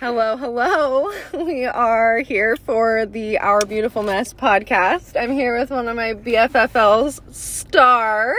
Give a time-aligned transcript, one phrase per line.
[0.00, 1.10] Hello, hello.
[1.32, 5.20] We are here for the Our Beautiful Mess podcast.
[5.20, 8.36] I'm here with one of my BFFLs, Star.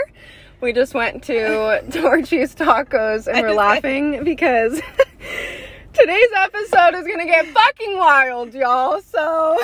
[0.62, 4.80] We just went to Torchy's Tacos and we're laughing because
[5.92, 9.02] today's episode is going to get fucking wild, y'all.
[9.02, 9.58] So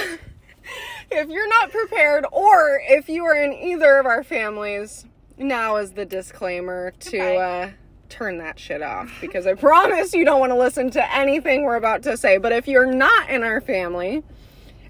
[1.10, 5.06] if you're not prepared or if you are in either of our families,
[5.38, 7.70] now is the disclaimer to uh,
[8.08, 11.76] turn that shit off because I promise you don't want to listen to anything we're
[11.76, 12.38] about to say.
[12.38, 14.22] But if you're not in our family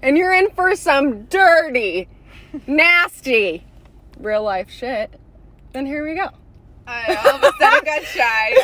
[0.01, 2.07] and you're in for some dirty,
[2.65, 3.65] nasty,
[4.19, 5.13] real life shit,
[5.73, 6.29] then here we go.
[6.87, 8.55] I all of a sudden got shy.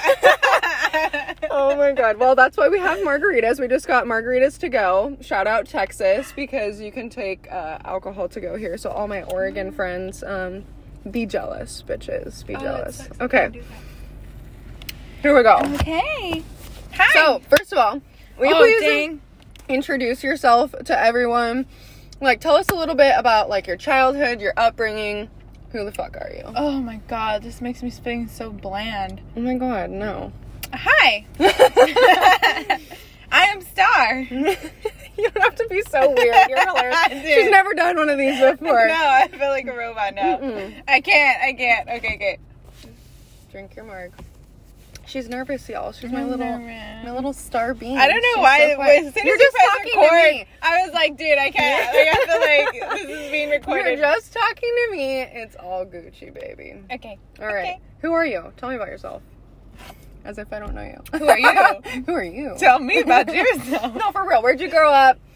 [1.52, 2.18] Oh my god.
[2.18, 3.60] Well, that's why we have margaritas.
[3.60, 5.18] We just got margaritas to go.
[5.22, 8.78] Shout out Texas because you can take uh, alcohol to go here.
[8.78, 10.64] So all my Oregon friends, um,
[11.12, 12.46] be jealous, bitches.
[12.46, 13.08] Be jealous.
[13.22, 13.62] Okay.
[15.24, 15.56] Here we go.
[15.76, 16.44] okay.
[16.96, 17.14] Hi.
[17.14, 18.02] So, first of all,
[18.38, 19.22] will you oh, please dang.
[19.70, 21.66] introduce yourself to everyone?
[22.20, 25.30] Like, tell us a little bit about like your childhood, your upbringing.
[25.72, 26.44] Who the fuck are you?
[26.58, 29.22] Oh my god, this makes me feel so bland.
[29.38, 30.34] Oh my god, no.
[30.74, 31.26] Hi.
[33.32, 34.20] I am Star.
[34.20, 34.58] you
[35.18, 36.36] don't have to be so weird.
[36.50, 37.24] You're hilarious.
[37.34, 38.88] She's never done one of these before.
[38.88, 40.38] No, I feel like a robot now.
[40.40, 40.84] Mm-mm.
[40.86, 41.42] I can't.
[41.42, 41.90] I can't.
[41.90, 42.40] Okay, okay.
[43.52, 44.12] Drink your marg.
[45.14, 45.92] She's nervous, y'all.
[45.92, 47.06] She's my little, nervous.
[47.06, 48.00] my little star bean.
[48.00, 48.58] I don't know She's why.
[48.58, 50.46] so it was, as soon You're as just talking to me.
[50.64, 51.94] I was like, dude, I can't.
[51.94, 53.86] Like, I feel like this is being recorded.
[54.00, 55.22] You're just talking to me.
[55.22, 56.82] It's all Gucci, baby.
[56.92, 57.20] okay.
[57.40, 57.60] All right.
[57.76, 57.80] Okay.
[58.02, 58.52] Who are you?
[58.58, 59.22] Tell me about yourself.
[60.26, 61.20] As if I don't know you.
[61.20, 62.02] Who are you?
[62.08, 62.56] Who are you?
[62.58, 63.94] Tell me about yourself.
[63.94, 64.42] no, for real.
[64.42, 65.20] Where'd you grow up?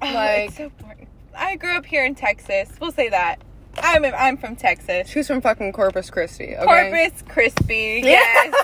[0.00, 1.08] Oh, Like- it's so boring.
[1.36, 2.70] I grew up here in Texas.
[2.80, 3.42] We'll say that.
[3.80, 5.08] I'm I'm from Texas.
[5.08, 6.56] She's from fucking Corpus Christi.
[6.56, 6.64] Okay?
[6.64, 8.00] Corpus Crispy.
[8.04, 8.54] Yes.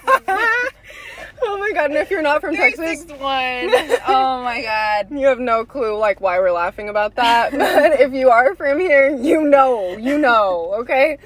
[1.65, 1.91] Oh my god!
[1.91, 3.21] And if you're not from Texas, one.
[4.07, 5.11] Oh my god.
[5.11, 7.53] You have no clue like why we're laughing about that.
[7.65, 11.19] But if you are from here, you know, you know, okay?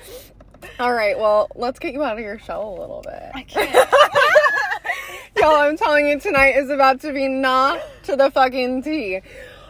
[0.78, 3.30] All right, well, let's get you out of your shell a little bit.
[3.34, 3.74] I can't.
[5.36, 9.20] Y'all, I'm telling you tonight is about to be nah to the fucking T.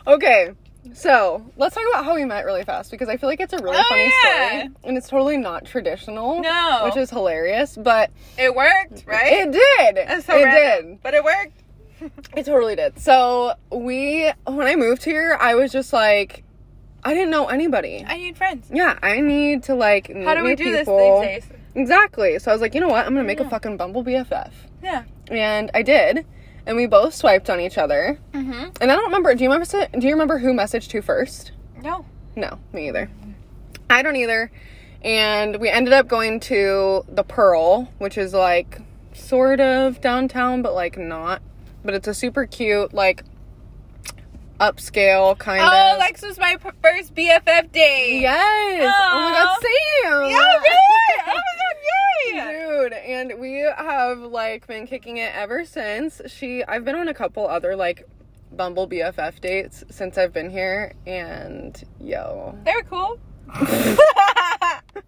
[0.06, 0.52] Okay.
[0.94, 3.58] So let's talk about how we met really fast because I feel like it's a
[3.58, 4.48] really Oh, funny yeah.
[4.60, 6.40] story and it's totally not traditional.
[6.40, 6.82] No.
[6.84, 9.32] which is hilarious, but It worked, right?
[9.32, 10.22] it did.
[10.24, 11.02] So it random, did.
[11.02, 11.62] But it worked.
[12.36, 12.98] It totally did.
[13.00, 16.44] So we, when I moved here, I was just like,
[17.02, 18.04] I didn't know anybody.
[18.06, 18.68] I need friends.
[18.72, 21.20] Yeah, I need to like meet How do we do this people.
[21.22, 21.46] these days?
[21.74, 22.38] Exactly.
[22.38, 23.04] So I was like, you know what?
[23.06, 24.50] I'm gonna make a fucking Bumble BFF,
[24.82, 25.04] Yeah.
[25.30, 26.24] and I did.
[26.68, 28.18] And we both swiped on each other.
[28.32, 28.52] Mm-hmm.
[28.80, 29.34] And I don't remember.
[29.34, 29.88] Do you remember?
[29.98, 31.50] Do you remember who messaged who first?
[31.82, 32.04] No.
[32.36, 33.10] No, me either.
[33.90, 34.52] I don't either.
[35.02, 38.80] And we ended up going to the Pearl, which is like
[39.14, 41.40] sort of downtown, but like not.
[41.84, 43.24] But it's a super cute, like
[44.60, 45.96] upscale kind Oh, of.
[45.96, 48.18] Oh, Lex was my first BFF day.
[48.20, 48.92] yes.
[48.94, 49.58] Oh my god, Aw.
[49.62, 50.30] same.
[50.30, 50.78] Yeah, really?
[51.26, 51.67] Oh my god,
[52.34, 52.68] yay!
[52.68, 56.20] Dude, and we have like been kicking it ever since.
[56.26, 58.04] She I've been on a couple other like
[58.52, 62.56] Bumble BFF dates since I've been here and yo.
[62.64, 63.18] They were cool.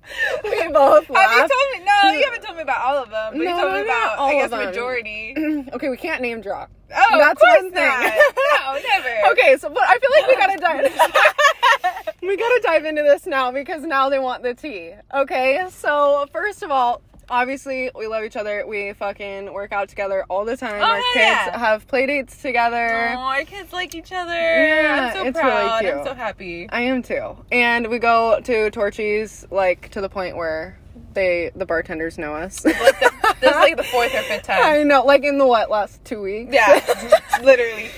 [0.45, 1.85] We both Have you told me?
[1.85, 3.33] No, you haven't told me about all of them.
[3.33, 5.35] But you No, told me about, all I guess, majority.
[5.73, 6.71] okay, we can't name drop.
[6.95, 7.73] Oh, That's one thing.
[7.73, 9.09] No, never.
[9.33, 10.93] Okay, so but I feel like we gotta dive.
[12.23, 14.93] We gotta dive into this now because now they want the tea.
[15.15, 18.67] Okay, so first of all, obviously we love each other.
[18.67, 20.83] We fucking work out together all the time.
[20.83, 21.59] Oh, Our kids yeah.
[21.59, 23.15] have play dates together.
[23.15, 24.33] Oh, our kids like each other.
[24.33, 25.95] Yeah, I'm so it's really cute.
[25.95, 26.69] I'm so happy.
[26.71, 27.37] I am too.
[27.51, 30.79] And we go to Torchy's like to the point where
[31.15, 32.65] they the bartenders know us.
[32.65, 34.63] Like the, this is like the fourth or fifth time.
[34.63, 36.53] I know, like in the what last two weeks.
[36.53, 36.81] Yeah,
[37.43, 37.91] literally.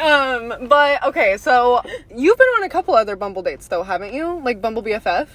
[0.00, 1.82] Um, but okay, so
[2.14, 4.40] you've been on a couple other Bumble dates though, haven't you?
[4.44, 5.28] Like Bumble BFF.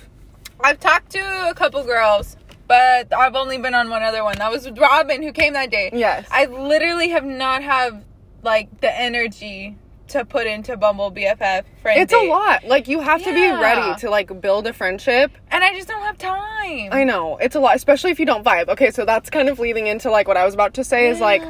[0.64, 2.36] I've talked to a couple girls,
[2.68, 4.38] but I've only been on one other one.
[4.38, 5.92] That was with Robin, who came that day.
[5.94, 6.28] Yes.
[6.32, 8.04] I literally have not have
[8.44, 9.78] like the energy
[10.10, 12.02] to put into Bumble BFF friend.
[12.02, 12.28] it's date.
[12.28, 12.64] a lot.
[12.66, 15.32] Like you have to be ready to like build a friendship.
[15.52, 16.90] and I just don't have time.
[16.92, 18.70] I know it's a lot, especially if you don't vibe.
[18.70, 21.20] Okay, so that's kind of leading into like what I was about to say is
[21.20, 21.44] like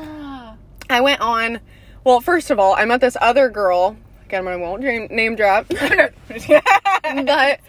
[0.90, 1.60] I went on.
[2.08, 3.98] Well, first of all, I met this other girl.
[4.24, 5.66] Again, I won't name, name drop.
[7.28, 7.60] but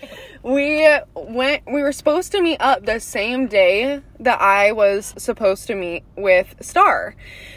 [0.45, 5.67] we went we were supposed to meet up the same day that I was supposed
[5.67, 7.17] to meet with Star.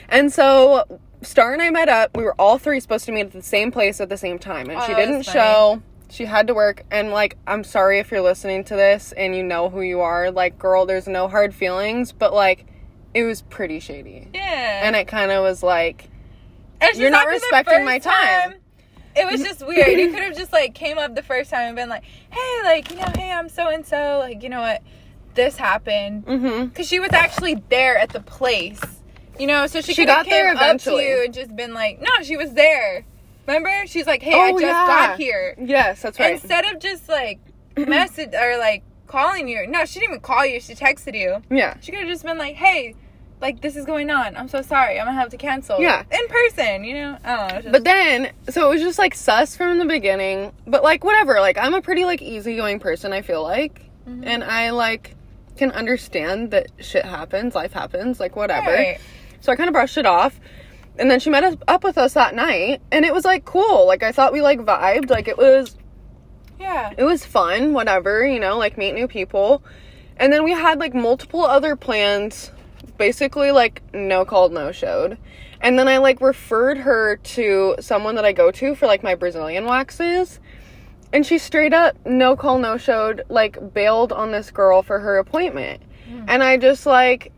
[0.10, 2.18] And so Star and I met up.
[2.18, 4.68] We were all three supposed to meet at the same place at the same time
[4.72, 5.84] and Oh, she didn't show.
[6.10, 9.44] She had to work and like I'm sorry if you're listening to this and you
[9.44, 10.32] know who you are.
[10.32, 12.66] Like girl, there's no hard feelings, but like
[13.14, 14.30] it was pretty shady.
[14.34, 14.82] yeah.
[14.84, 16.08] And it kind of was like
[16.82, 18.56] And You're not respecting my first time.
[19.16, 20.00] It was just weird.
[20.00, 22.90] You could have just like came up the first time and been like, "Hey, like
[22.90, 24.20] you know, hey, I'm so and so.
[24.20, 24.82] Like you know what,
[25.36, 26.66] this happened." Mm-hmm.
[26.68, 28.80] Because she was actually there at the place,
[29.38, 31.04] you know, so she, She could have got there came up eventually.
[31.04, 33.06] to you and just been like, "No, she was there."
[33.48, 33.70] Remember?
[33.86, 34.88] She's like, "Hey, Oh, I just yeah.
[34.88, 36.34] got here." Yes, that's right.
[36.36, 37.40] Instead of just like
[37.78, 39.68] message or like calling you.
[39.68, 40.62] No, she didn't even call you.
[40.62, 41.42] She texted you.
[41.54, 41.76] yeah.
[41.82, 42.96] She could have just been like, "Hey,
[43.42, 44.38] like this is going on.
[44.38, 45.00] I'm so sorry.
[45.00, 46.04] I'm gonna have to cancel." Yeah.
[46.12, 46.84] in person.
[46.84, 47.62] You know, I don't know.
[47.62, 50.52] just- But then, so it was just like sus from the beginning.
[50.68, 51.40] But like, whatever.
[51.40, 53.14] Like, I'm a pretty like easygoing person.
[53.14, 54.24] I feel like, Mm-hmm.
[54.26, 55.16] and I like
[55.58, 58.72] can understand that shit happens, life happens, like whatever.
[58.72, 58.98] Right.
[59.42, 60.40] So I kind of brushed it off.
[60.98, 63.86] And then she met up with us that night, and it was like cool.
[63.86, 65.10] Like I thought we like vibed.
[65.12, 65.76] Like it was
[66.60, 66.92] Yeah.
[66.98, 69.64] it was fun, whatever, you know, like meet new people.
[70.18, 72.52] And then we had like multiple other plans,
[73.02, 75.18] basically like no called, no showed.
[75.60, 79.16] And then I like referred her to someone that I go to for like my
[79.16, 80.40] Brazilian waxes.
[81.12, 85.18] And she straight up no call, no showed, like bailed on this girl for her
[85.18, 85.82] appointment.
[86.08, 86.26] Hmm.
[86.28, 87.32] And I just like,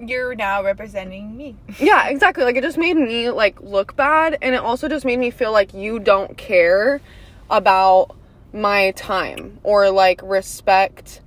[0.00, 1.56] You're now representing me.
[1.78, 2.44] yeah, exactly.
[2.44, 5.52] Like it just made me like look bad and it also just made me feel
[5.52, 7.02] like you don't care
[7.50, 8.16] about
[8.54, 11.20] my time or like respect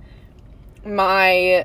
[0.84, 1.64] my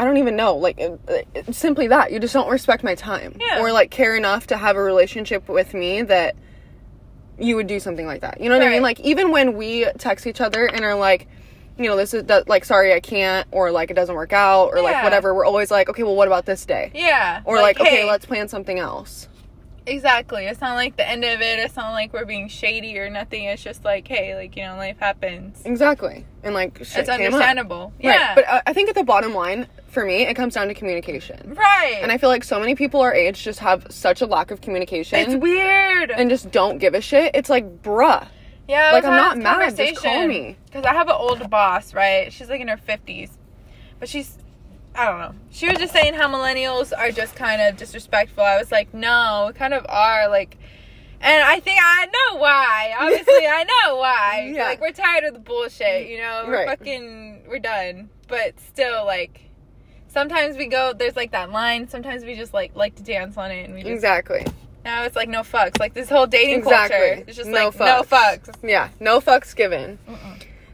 [0.00, 0.98] I don't even know, like it-
[1.34, 2.10] it- simply that.
[2.10, 3.60] You just don't respect my time Yeah.
[3.60, 6.34] or like care enough to have a relationship with me that
[7.38, 8.40] you would do something like that.
[8.40, 8.82] You know what I mean?
[8.82, 11.28] Like even when we text each other and are like
[11.78, 14.68] you know, this is that like sorry I can't or like it doesn't work out
[14.74, 15.34] or like whatever.
[15.34, 16.90] We're always like, okay, well what about this day?
[16.94, 17.40] Yeah.
[17.44, 19.28] Or like, okay, hey, let's plan something else.
[19.86, 20.44] Exactly.
[20.46, 21.58] It's not like the end of it.
[21.58, 23.44] It's not like we're being shady or nothing.
[23.44, 25.62] It's just like, hey, like you know, life happens.
[25.64, 26.26] Exactly.
[26.42, 27.32] And like shit It's came up.
[27.32, 27.92] understandable.
[28.04, 28.32] Right.
[28.34, 31.54] But uh, I think at the bottom line for me, it comes down to communication.
[31.54, 31.98] right.
[32.00, 34.60] And I feel like so many people our age just have such a lack of
[34.60, 36.10] communication it's weird.
[36.10, 37.32] and just don't give a shit.
[37.34, 38.26] It's like, bruh.
[38.68, 38.92] yeah.
[38.92, 40.56] like, I'm not mad, just call me.
[40.66, 42.32] Because I have an old boss, right?
[42.32, 43.36] She's like in her fifties,
[43.98, 44.38] but she's.
[44.92, 45.34] I don't know.
[45.50, 48.42] She was just saying how millennials are just kind of disrespectful.
[48.42, 50.28] I was like, no, we kind of are.
[50.28, 50.56] Like,
[51.20, 52.94] and I think I know why.
[53.00, 54.50] Obviously, I know why.
[54.52, 54.64] Yeah.
[54.64, 56.44] Like, we're tired of the bullshit, you know?
[56.44, 56.68] We're Right.
[56.78, 58.10] fucking, we're done.
[58.26, 59.40] But still, like,
[60.10, 61.88] sometimes we go, there's like that line.
[61.88, 64.46] Sometimes we just like like to dance on it, and we just Exactly.
[64.84, 65.78] now it's like no fucks.
[65.80, 66.98] Like this whole dating Exactly.
[66.98, 68.06] culture, it's just No like no fucks.
[68.42, 68.54] fucks.
[68.68, 68.88] Yeah.
[69.00, 69.98] No fucks given.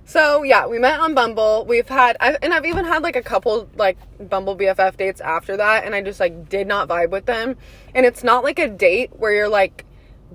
[0.09, 1.65] So yeah, we met on Bumble.
[1.69, 5.57] We've had, I've, and I've even had like a couple like Bumble BFF dates after
[5.57, 7.57] that, and I just like did not vibe with them.
[7.95, 9.85] And it's not like a date where you're like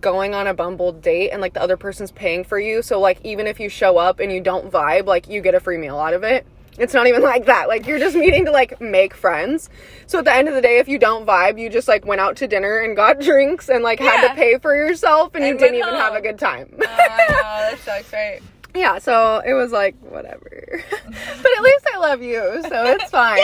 [0.02, 2.82] going on a Bumble date and like the other person's paying for you.
[2.82, 5.60] So like even if you show up and you don't vibe, like you get a
[5.62, 6.46] free meal out of it.
[6.78, 7.68] It's not even like that.
[7.68, 9.70] Like you're just meeting to like make friends.
[10.08, 12.22] So at the end of the day, if you don't vibe, you just like went
[12.22, 15.58] out to dinner and got drinks and like had to pay for yourself and, you
[15.58, 16.70] didn't even have a good time.
[16.74, 18.42] Oh, that sucks, right?
[18.74, 20.84] Yeah, so it was like whatever.
[21.04, 23.42] but at least I love you, so it's fine.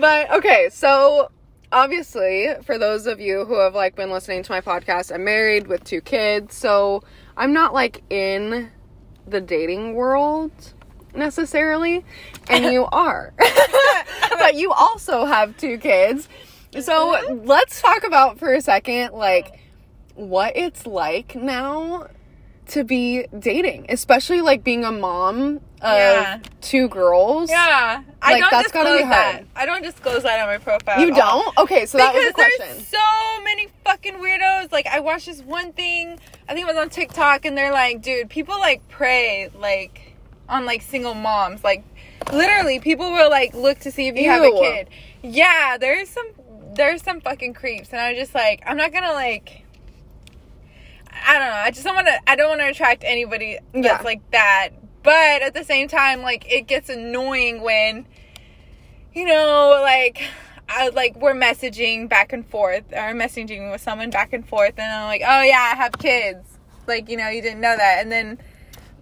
[0.00, 1.30] but okay, so
[1.70, 5.66] obviously for those of you who have like been listening to my podcast, I'm married
[5.66, 7.02] with two kids, so
[7.36, 8.70] I'm not like in
[9.26, 10.72] the dating world
[11.18, 12.04] necessarily,
[12.48, 13.32] and you are.
[14.38, 16.28] but you also have two kids.
[16.80, 17.46] So mm-hmm.
[17.46, 19.58] let's talk about for a second like
[20.14, 22.08] what it's like now
[22.68, 26.38] to be dating, especially like being a mom of Yeah.
[26.60, 27.50] two girls.
[27.50, 29.34] Yeah, I Like, don't that's gotta disclose be that.
[29.34, 29.46] hard.
[29.56, 31.00] I don't disclose that on my profile.
[31.00, 31.56] You don't?
[31.58, 32.76] Okay, so that was because the question.
[32.76, 34.70] there's so many fucking weirdos.
[34.70, 36.18] Like I watched this one thing.
[36.48, 40.07] I think it was on TikTok, and they're like, dude, people like pray like
[40.48, 41.62] on like single moms.
[41.64, 41.84] Like
[42.32, 44.88] literally, people will like look to see if you have a kid.
[45.22, 46.28] Yeah, there's some
[46.74, 49.64] there's some fucking creeps, and I'm just like, I'm not gonna like.
[51.26, 51.52] I don't know.
[51.54, 52.30] I just don't want to.
[52.30, 54.00] I don't want to attract anybody that's Yeah.
[54.04, 54.70] like that.
[55.02, 58.06] But at the same time, like it gets annoying when,
[59.14, 60.22] you know, like
[60.68, 64.92] I like we're messaging back and forth or messaging with someone back and forth, and
[64.92, 66.46] I'm like, oh yeah, I have kids.
[66.86, 68.38] Like you know, you didn't know that, and then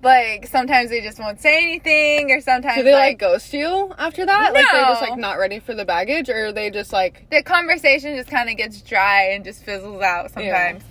[0.02, 3.92] like sometimes they just won't say anything, or sometimes Do they like like ghost you
[3.98, 4.52] after that?
[4.52, 7.42] Like they're just like not ready for the baggage, or are they just like the
[7.42, 10.82] conversation just kind of gets dry and just fizzles out sometimes.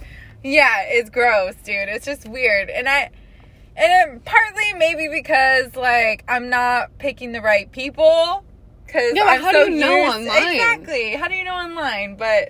[0.44, 0.84] Yeah.
[0.88, 1.90] it's gross, dude.
[1.90, 2.70] It's just weird.
[2.70, 3.10] And I
[3.78, 8.44] and it, partly maybe because like I'm not picking the right people
[8.88, 10.56] cuz Yeah, I'm how so do you know online?
[10.56, 11.16] Exactly.
[11.16, 12.16] How do you know online?
[12.16, 12.50] But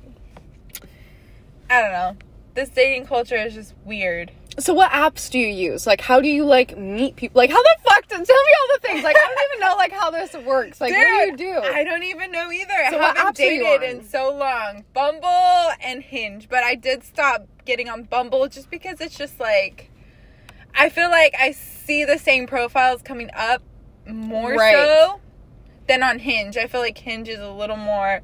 [1.69, 2.17] I don't know.
[2.53, 4.31] This dating culture is just weird.
[4.57, 5.85] So what apps do you use?
[5.85, 7.37] Like how do you like meet people?
[7.39, 9.03] Like how the fuck to tell me all the things?
[9.03, 10.79] Like I don't even know like how this works.
[10.79, 10.99] Like what
[11.37, 11.59] do you do?
[11.61, 12.73] I don't even know either.
[12.89, 14.85] So I haven't apps are you dated in so long.
[14.93, 19.91] Bumble and Hinge, but I did stop getting on Bumble just because it's just like
[20.73, 23.61] I feel like I see the same profiles coming up
[24.07, 24.73] more Right.
[24.73, 25.19] so
[25.87, 26.57] than on Hinge.
[26.57, 28.21] I feel like Hinge is a little more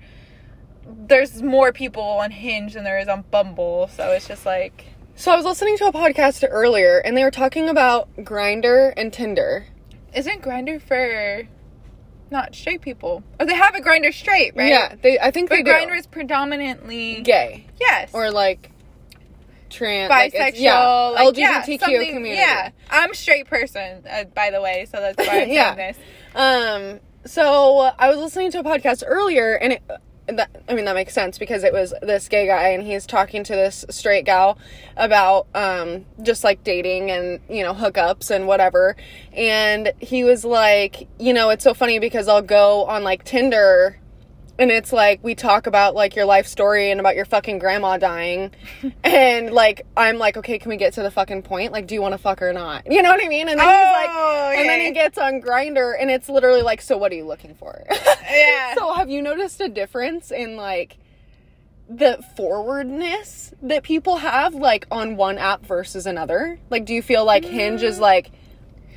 [0.88, 5.32] there's more people on Hinge than there is on Bumble, so it's just like So
[5.32, 9.66] I was listening to a podcast earlier and they were talking about Grindr and Tinder.
[10.14, 11.48] isn't Grindr for
[12.32, 13.24] not straight people?
[13.40, 14.70] Oh, they have a Grindr straight, right?
[14.70, 15.94] Yeah, they I think they But Grindr do.
[15.96, 18.10] is predominantly gay yes.
[18.14, 18.72] or like
[19.70, 22.36] trans bisexual, like, it's- yeah, like, LGBTQ something- community.
[22.42, 25.76] Yeah, I'm a straight person, uh, by the way, so that's why I'm Yeah.
[25.76, 25.98] saying this.
[26.36, 29.84] Um, so I was listening to a podcast earlier, and it,
[30.38, 33.44] that I mean that makes sense because it was this gay guy, and he's talking
[33.44, 34.58] to this straight gal
[34.98, 38.96] about um just like dating and you know hookups and whatever,
[39.34, 43.98] and he was like, you know, it's so funny because I'll go on like Tinder.
[44.62, 47.98] And it's like we talk about like your life story and about your fucking grandma
[47.98, 48.52] dying,
[49.04, 51.72] and like I'm like, okay, can we get to the fucking point?
[51.72, 52.86] Like, do you want to fuck or not?
[52.86, 53.50] You know what I mean?
[53.50, 56.80] And then he's like, Oh, and then he gets on Grindr, and it's literally like,
[56.84, 57.84] so what are you looking for?
[58.32, 58.76] Yeah.
[58.76, 60.96] so have you noticed a difference in like
[61.90, 66.60] the forwardness that people have, like on one app versus another?
[66.70, 68.32] Like, do you feel like Hinge is like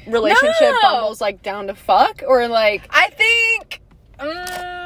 [0.07, 0.79] relationship No.
[0.83, 3.81] bumbles like down to fuck, or like I think,
[4.21, 4.84] um,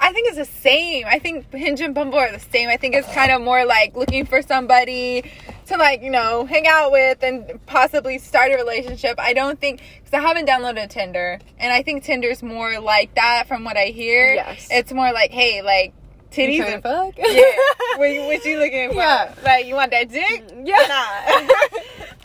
[0.00, 1.06] I think it's the same.
[1.06, 2.68] I think Hinge and Bumble are the same.
[2.68, 5.30] I think it's kind of more like looking for somebody
[5.66, 9.18] to like you know hang out with and possibly start a relationship.
[9.18, 13.46] I don't think because I haven't downloaded Tinder, and I think Tinder's more like that
[13.48, 14.34] from what I hear.
[14.34, 14.68] Yes.
[14.70, 15.92] it's more like hey, like
[16.30, 17.14] titties and fuck?
[17.16, 17.42] yeah.
[17.96, 18.96] what, what you looking for?
[18.96, 19.34] Yeah.
[19.42, 20.44] Like you want that dick?
[20.64, 20.76] Yeah.
[20.88, 21.54] Nah.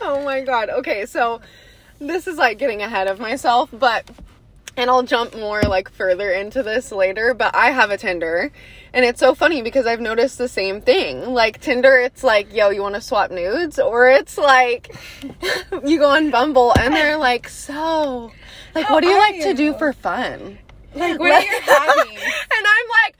[0.00, 0.70] oh my god.
[0.70, 1.40] Okay, so
[1.98, 4.08] this is like getting ahead of myself, but
[4.76, 8.50] and I'll jump more like further into this later, but I have a Tinder.
[8.92, 11.32] And it's so funny because I've noticed the same thing.
[11.32, 13.78] Like Tinder, it's like, yo, you want to swap nudes?
[13.78, 14.96] Or it's like,
[15.84, 18.32] you go on Bumble and they're like, so,
[18.74, 20.58] like, How what do you like to do for fun?
[20.94, 22.20] Like what are your hobbies?
[22.22, 23.16] and I'm like,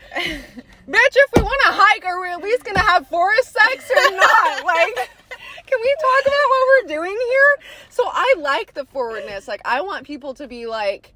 [0.88, 4.16] bitch, if we want to hike, are we at least gonna have forest sex or
[4.16, 4.64] not?
[4.64, 5.10] like,
[5.66, 7.66] can we talk about what we're doing here?
[7.90, 9.48] So I like the forwardness.
[9.48, 11.12] Like, I want people to be like,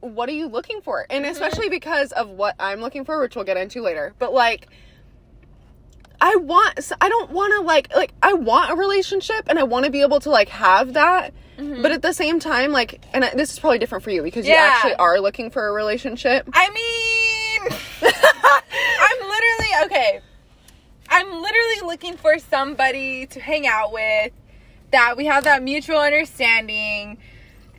[0.00, 1.06] what are you looking for?
[1.08, 1.32] And mm-hmm.
[1.32, 4.14] especially because of what I'm looking for, which we'll get into later.
[4.18, 4.68] But like,
[6.20, 9.86] I want, I don't want to like, like, I want a relationship and I want
[9.86, 11.32] to be able to like have that.
[11.58, 11.82] Mm-hmm.
[11.82, 14.46] But at the same time, like, and I, this is probably different for you because
[14.46, 16.48] you actually are looking for a relationship.
[16.52, 20.20] I mean, I'm literally okay.
[21.08, 24.32] I'm literally looking for somebody to hang out with
[24.92, 27.18] that we have that mutual understanding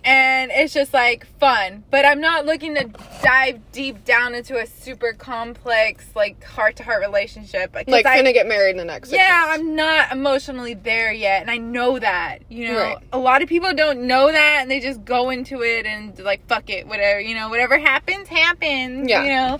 [0.03, 1.84] and it's just like fun.
[1.91, 2.89] But I'm not looking to
[3.22, 8.15] dive deep down into a super complex like heart to heart relationship uh, like I,
[8.17, 9.10] gonna get married in the next.
[9.10, 9.60] six yeah, months.
[9.60, 12.39] I'm not emotionally there yet, and I know that.
[12.50, 12.98] You know, Right.
[13.13, 16.46] a lot of people don't know that, and they just go into it and like
[16.48, 17.20] fuck it, whatever.
[17.20, 19.10] You know, whatever happens, happens.
[19.10, 19.24] Yeah.
[19.24, 19.60] You know,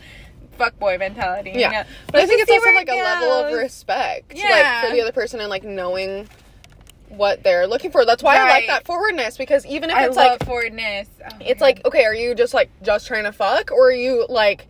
[0.58, 1.52] fuck boy mentality.
[1.56, 1.68] Yeah.
[1.68, 1.84] You know?
[2.12, 4.50] But I think it's also like a level of respect, Yeah.
[4.82, 6.28] like for the other person and like knowing
[7.12, 8.06] what they're looking for.
[8.06, 11.08] That's why I like that forwardness because even if I it's like forwardness.
[11.24, 14.26] Oh, it's like okay, are you just like just trying to fuck or are you
[14.30, 14.68] like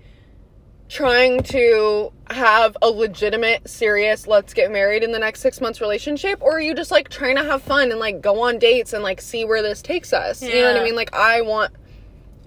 [0.89, 6.41] trying to have a legitimate serious let's get married in the next 6 months relationship
[6.41, 9.01] or are you just like trying to have fun and like go on dates and
[9.01, 10.41] like see where this takes us?
[10.41, 10.95] You know what I mean?
[10.95, 11.73] Like I want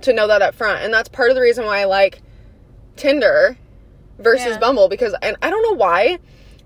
[0.02, 2.20] to know that up front and that's part of the reason why I like
[2.96, 3.56] Tinder
[4.18, 4.58] versus Yeah.
[4.58, 6.18] Bumble because and I don't know why,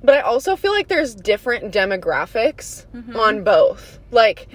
[0.02, 3.16] but I also feel like there's different demographics Mm-hmm.
[3.16, 3.98] on both.
[4.10, 4.48] Like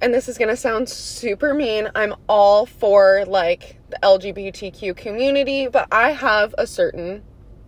[0.00, 1.88] and this is going to sound super mean.
[1.94, 7.22] I'm all for like the LGBTQ community, but I have a certain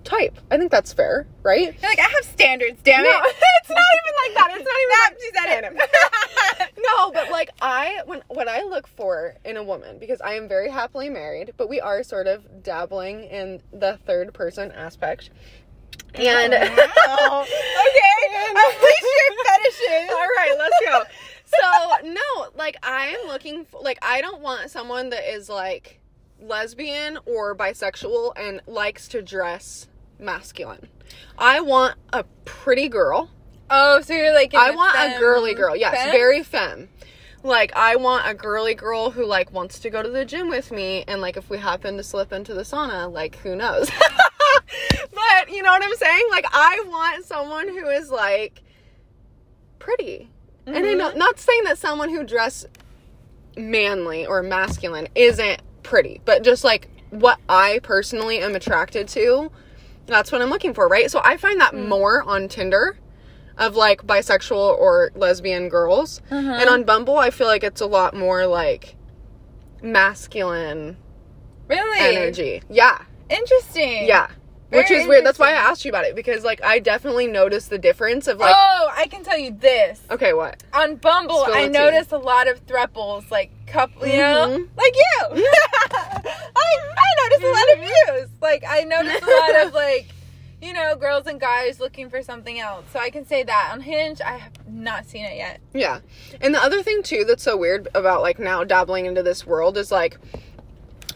[0.04, 0.38] type.
[0.50, 1.74] I think that's fair, right?
[1.80, 2.78] You're like I have standards.
[2.84, 3.14] Damn No, it.
[3.62, 4.50] it's not even like that.
[4.54, 5.10] It's not even that.
[5.20, 6.72] she said it.
[6.78, 10.46] no, but like I when what I look for in a woman because I am
[10.48, 15.30] very happily married, but we are sort of dabbling in the third person aspect.
[16.14, 17.42] And oh, Wow.
[17.42, 18.48] okay.
[18.48, 20.10] Unleash your fetishes.
[20.10, 21.02] All right, let's go.
[21.46, 26.00] So, no, like I am looking for like I don't want someone that is like
[26.40, 29.88] lesbian or bisexual and likes to dress
[30.18, 30.88] masculine.
[31.38, 33.30] I want a pretty girl.
[33.70, 35.76] Oh, so you're like I want a girly girl.
[35.76, 36.12] Yes, femme?
[36.12, 36.88] very femme.
[37.42, 40.72] Like I want a girly girl who like wants to go to the gym with
[40.72, 43.90] me and like if we happen to slip into the sauna, like who knows.
[45.14, 46.26] but you know what I'm saying?
[46.30, 48.62] Like I want someone who is like
[49.78, 50.30] pretty.
[50.66, 51.18] And I'm mm-hmm.
[51.18, 52.66] not saying that someone who dress
[53.56, 59.52] manly or masculine isn't pretty, but just like what I personally am attracted to,
[60.06, 61.10] that's what I'm looking for, right?
[61.10, 61.86] So I find that mm.
[61.86, 62.98] more on Tinder
[63.56, 66.20] of like bisexual or lesbian girls.
[66.30, 66.50] Uh-huh.
[66.50, 68.96] And on Bumble, I feel like it's a lot more like
[69.82, 70.96] masculine
[71.68, 72.16] Really?
[72.16, 72.62] energy.
[72.68, 73.02] Yeah.
[73.28, 74.06] Interesting.
[74.06, 74.30] Yeah.
[74.70, 75.24] Which Very is weird.
[75.24, 78.38] That's why I asked you about it because like I definitely noticed the difference of
[78.38, 80.00] like oh, I can tell you this.
[80.10, 80.62] okay, what?
[80.72, 84.68] On Bumble, Spill I noticed a lot of thruples, like couple, you know, Mhm.
[84.76, 85.44] like you.
[85.92, 88.28] I, I noticed a lot of views.
[88.40, 90.08] Like I noticed a lot of like,
[90.60, 92.86] you know, girls and guys looking for something else.
[92.92, 95.60] So I can say that on Hinge, I have not seen it yet.
[95.74, 96.00] Yeah.
[96.40, 99.76] And the other thing too that's so weird about like now dabbling into this world
[99.78, 100.18] is like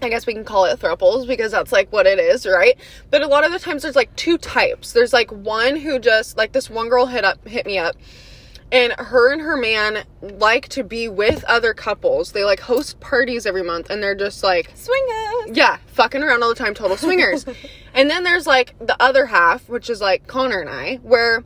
[0.02, 2.78] I guess we can call it thruples because that's like what it is, right?
[3.10, 4.92] But a lot of the times there's like two types.
[4.92, 7.96] There's like one who just like this one girl hit up hit me up
[8.72, 12.32] and her and her man like to be with other couples.
[12.32, 15.56] They like host parties every month and they're just like Swingers.
[15.56, 17.44] yeah, fucking around all the time, total swingers.
[17.94, 21.44] and then there's like the other half, which is like Connor and I, where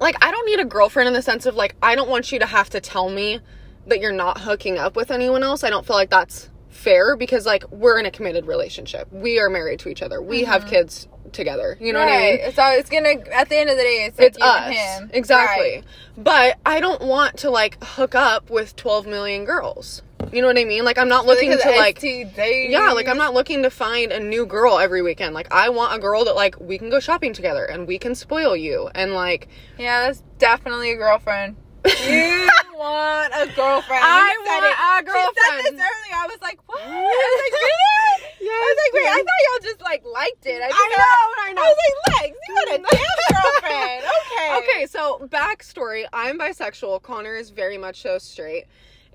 [0.00, 2.38] like I don't need a girlfriend in the sense of like I don't want you
[2.40, 3.40] to have to tell me
[3.86, 5.62] that you're not hooking up with anyone else.
[5.62, 6.50] I don't feel like that's
[6.84, 9.10] fair because like we're in a committed relationship.
[9.10, 10.20] We are married to each other.
[10.20, 10.70] We have mm-hmm.
[10.70, 11.76] kids together.
[11.80, 12.52] You know what I mean?
[12.52, 13.14] So It's gonna.
[13.32, 15.08] At the end of the day, it's like It's us.
[15.12, 15.76] Exactly.
[15.76, 15.84] Right.
[16.16, 20.02] But I don't want to like hook up with 12 million girls.
[20.32, 20.84] You know what I mean?
[20.84, 22.70] Like I'm not looking to like STDs.
[22.70, 25.34] yeah, like I'm not looking to find a new girl every weekend.
[25.34, 28.14] Like I want a girl that like we can go shopping together and we can
[28.14, 29.48] spoil you and like
[29.78, 31.56] Yeah, that's definitely a girlfriend.
[31.84, 34.02] You want a girlfriend.
[34.04, 34.72] I want it.
[34.72, 36.16] a She said this earlier.
[36.16, 36.80] I was like, what?
[36.80, 38.24] I was like, really?
[38.44, 40.60] I was like, wait, I thought y'all just like liked it.
[40.62, 41.62] I, I didn't know, I know.
[41.62, 44.04] I was like, Lex, you want a damn girlfriend.
[44.34, 44.58] Okay.
[44.58, 47.02] Okay, so backstory I'm bisexual.
[47.02, 48.64] Connor is very much so straight.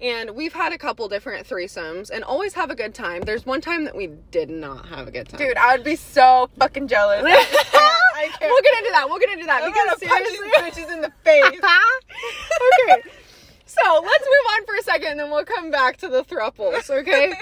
[0.01, 3.21] And we've had a couple different threesomes and always have a good time.
[3.21, 5.37] There's one time that we did not have a good time.
[5.39, 7.21] Dude, I would be so fucking jealous.
[7.25, 7.65] I can't.
[8.15, 8.41] I can't.
[8.51, 9.05] we'll get into that.
[9.09, 11.43] We'll get into that I'm because gonna punch these bitches in the face.
[12.89, 13.01] okay.
[13.65, 16.89] So let's move on for a second and then we'll come back to the thruples,
[16.89, 17.33] okay?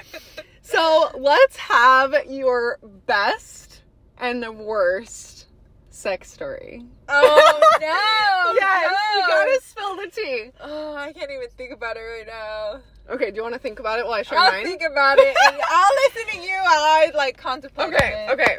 [0.62, 3.82] so let's have your best
[4.18, 5.48] and the worst
[5.90, 6.84] sex story.
[7.10, 8.54] Oh no!
[8.60, 10.52] yes, you gotta spill the tea.
[10.62, 12.82] Oh, I can't even think about it right now.
[13.10, 14.66] Okay, do you want to think about it while I share I'll mine?
[14.66, 17.94] think about it and I'll listen to you while I like contemplate.
[17.94, 18.32] okay, it.
[18.34, 18.58] okay.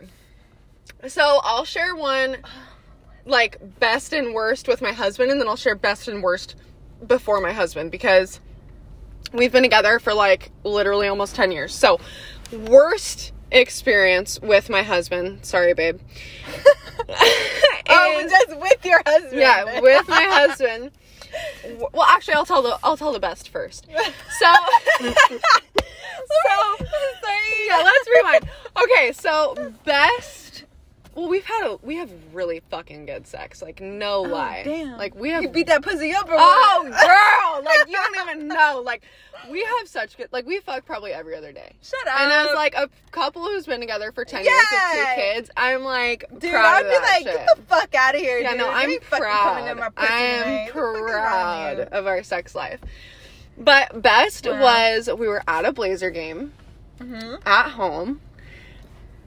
[1.09, 2.39] So I'll share one
[3.29, 6.55] like best and worst with my husband, and then I'll share best and worst
[7.07, 8.41] before my husband because
[9.33, 11.75] we've been together for like literally almost 10 years.
[11.75, 12.01] So,
[12.53, 15.45] worst experience with my husband.
[15.45, 16.01] Sorry, babe.
[17.91, 19.41] Oh, just with your husband.
[19.41, 20.91] yeah, with my husband.
[21.93, 23.87] Well, actually, I'll tell the I'll tell the best first.
[24.39, 24.53] So,
[25.01, 25.15] so
[27.67, 28.49] yeah, let's rewind.
[28.83, 30.48] Okay, so best.
[31.19, 33.61] Well, we've had a we have really fucking good sex.
[33.61, 34.63] Like no lie.
[34.65, 34.97] Oh, damn.
[34.99, 35.43] Like we have.
[35.43, 36.93] You beat that pussy up or oh, what?
[36.93, 37.65] girl!
[37.65, 38.83] Like you don't even know.
[38.85, 39.03] Like
[39.51, 40.29] we have such good.
[40.31, 41.73] Like we fuck probably every other day.
[41.83, 42.21] Shut up.
[42.21, 45.83] And as like a couple who's been together for ten years with two kids, I'm
[45.83, 47.47] like Dude, proud I'd of be that like, shit.
[47.47, 48.59] get the fuck out of here, Yeah, dude.
[48.61, 49.55] no, I'm ain't fucking proud.
[49.57, 50.65] coming in I pussy am tonight.
[50.67, 52.81] What the fuck is wrong proud of our sex life.
[53.59, 54.61] But best Wow.
[54.61, 56.53] was we were at a Blazer game
[57.01, 57.41] Mhm.
[57.45, 58.21] at home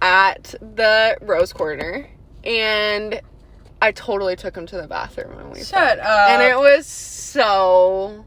[0.01, 2.09] at the Rose Quarter,
[2.43, 3.21] and
[3.81, 6.01] I totally took him to the bathroom when we Shut fucked.
[6.01, 6.29] up.
[6.31, 8.25] and it was so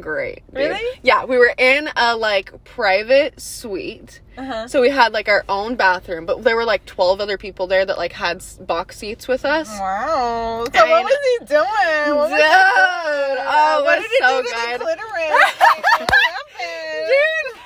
[0.00, 0.42] great.
[0.48, 0.54] dude.
[0.70, 1.00] Really?
[1.02, 4.20] Yeah, we were in a like private suite.
[4.36, 4.68] Uh-huh.
[4.68, 7.84] So we had like our own bathroom, but there were like 12 other people there
[7.84, 9.68] that like had box seats with us.
[9.80, 10.64] Wow.
[10.72, 12.16] So And- what was he doing?
[12.16, 13.46] What was he Dude, doing?
[13.48, 14.74] oh, it what was did he so do to good.
[14.80, 15.30] the clitoris?
[15.30, 15.58] Like,
[16.00, 16.10] what
[16.60, 17.60] happened?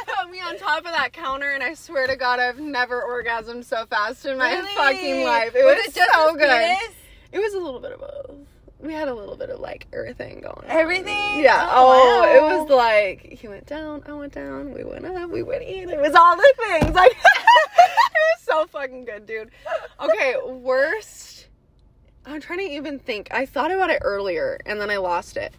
[0.22, 3.64] Put me on top of that counter, and I swear to God, I've never orgasmed
[3.64, 4.74] so fast in my Really?
[4.74, 5.54] fucking life.
[5.54, 6.48] It was, it just so good.
[6.48, 6.94] penis?
[7.32, 8.36] It was a little bit of both.
[8.80, 10.56] We had a little bit of like everything going.
[10.58, 10.64] on.
[10.68, 11.40] Everything?
[11.40, 11.68] Yeah.
[11.72, 15.42] Oh, Oh, it was like he went down, I went down, we went up, we
[15.42, 15.88] went in.
[15.88, 16.94] It was all the things.
[16.94, 17.16] Like it
[18.36, 19.50] was so fucking good, dude.
[20.00, 21.48] Okay, worst.
[22.26, 23.28] I'm trying to even think.
[23.30, 25.54] I thought about it earlier and then I lost it.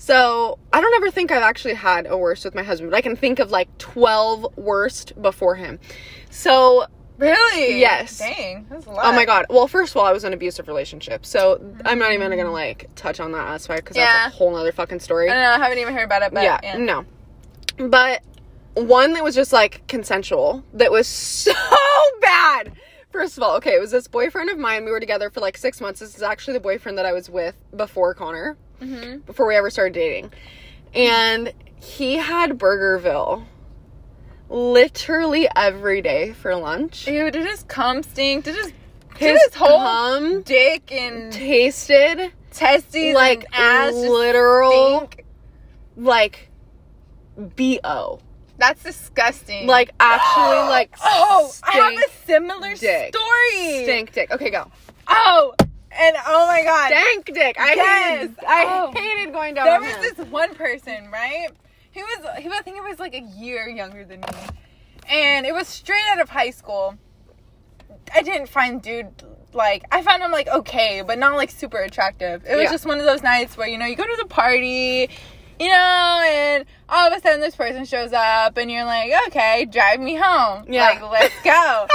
[0.00, 3.02] So I don't ever think I've actually had a worst with my husband, but I
[3.02, 5.78] can think of like 12 worst before him.
[6.30, 6.86] So
[7.18, 7.78] Really?
[7.78, 8.18] Yes.
[8.18, 9.04] Dang, that's a lot.
[9.04, 9.44] Oh my god.
[9.50, 12.44] Well, first of all, I was in an abusive relationship, so I'm not even gonna
[12.44, 12.52] mm.
[12.52, 14.24] like touch on that aspect because Yeah.
[14.24, 15.28] that's a whole other fucking story.
[15.28, 15.50] I don't know.
[15.50, 16.78] I haven't even heard about it, but yeah, yeah.
[16.78, 17.04] no.
[17.76, 18.22] But
[18.72, 21.52] one that was just like consensual, that was so
[22.22, 22.72] bad
[23.12, 24.84] First of all, okay, it was this boyfriend of mine.
[24.84, 26.00] We were together for like six months.
[26.00, 29.18] This is actually the boyfriend that I was with before Connor, Mm-hmm.
[29.20, 30.32] before we ever started dating.
[30.94, 33.44] And he had Burgerville
[34.48, 37.06] literally every day for lunch.
[37.06, 38.44] Ew, did his cum stink?
[38.44, 38.72] Did his,
[39.16, 45.24] His his whole cum dick and tasted testes like and ass literal, stink?
[45.96, 46.48] like
[47.36, 48.20] bo,
[48.60, 49.66] That's disgusting.
[49.66, 53.14] like actually like oh, I have a similar dick.
[53.16, 53.84] story.
[53.84, 54.30] stank dick.
[54.30, 54.70] Okay, go.
[55.08, 57.56] Oh, and oh my god, Stank dick.
[57.58, 58.20] I Yes.
[58.20, 58.92] hated, I Oh.
[58.94, 60.02] hated going down there was him.
[60.16, 61.48] this one person, right?
[61.90, 64.28] He was, he was, I think he was like a year younger than me,
[65.08, 66.94] and it was straight out of high school.
[68.14, 69.08] I didn't find dude
[69.52, 72.44] like I found him like okay, but not like super attractive.
[72.48, 72.70] It was Yeah.
[72.70, 75.10] just one of those nights where you know you go to the party,
[75.60, 79.66] you know, and all of a sudden this person shows up, and you're like, okay,
[79.66, 80.64] drive me home.
[80.68, 80.86] Yeah.
[80.86, 81.86] like let's go.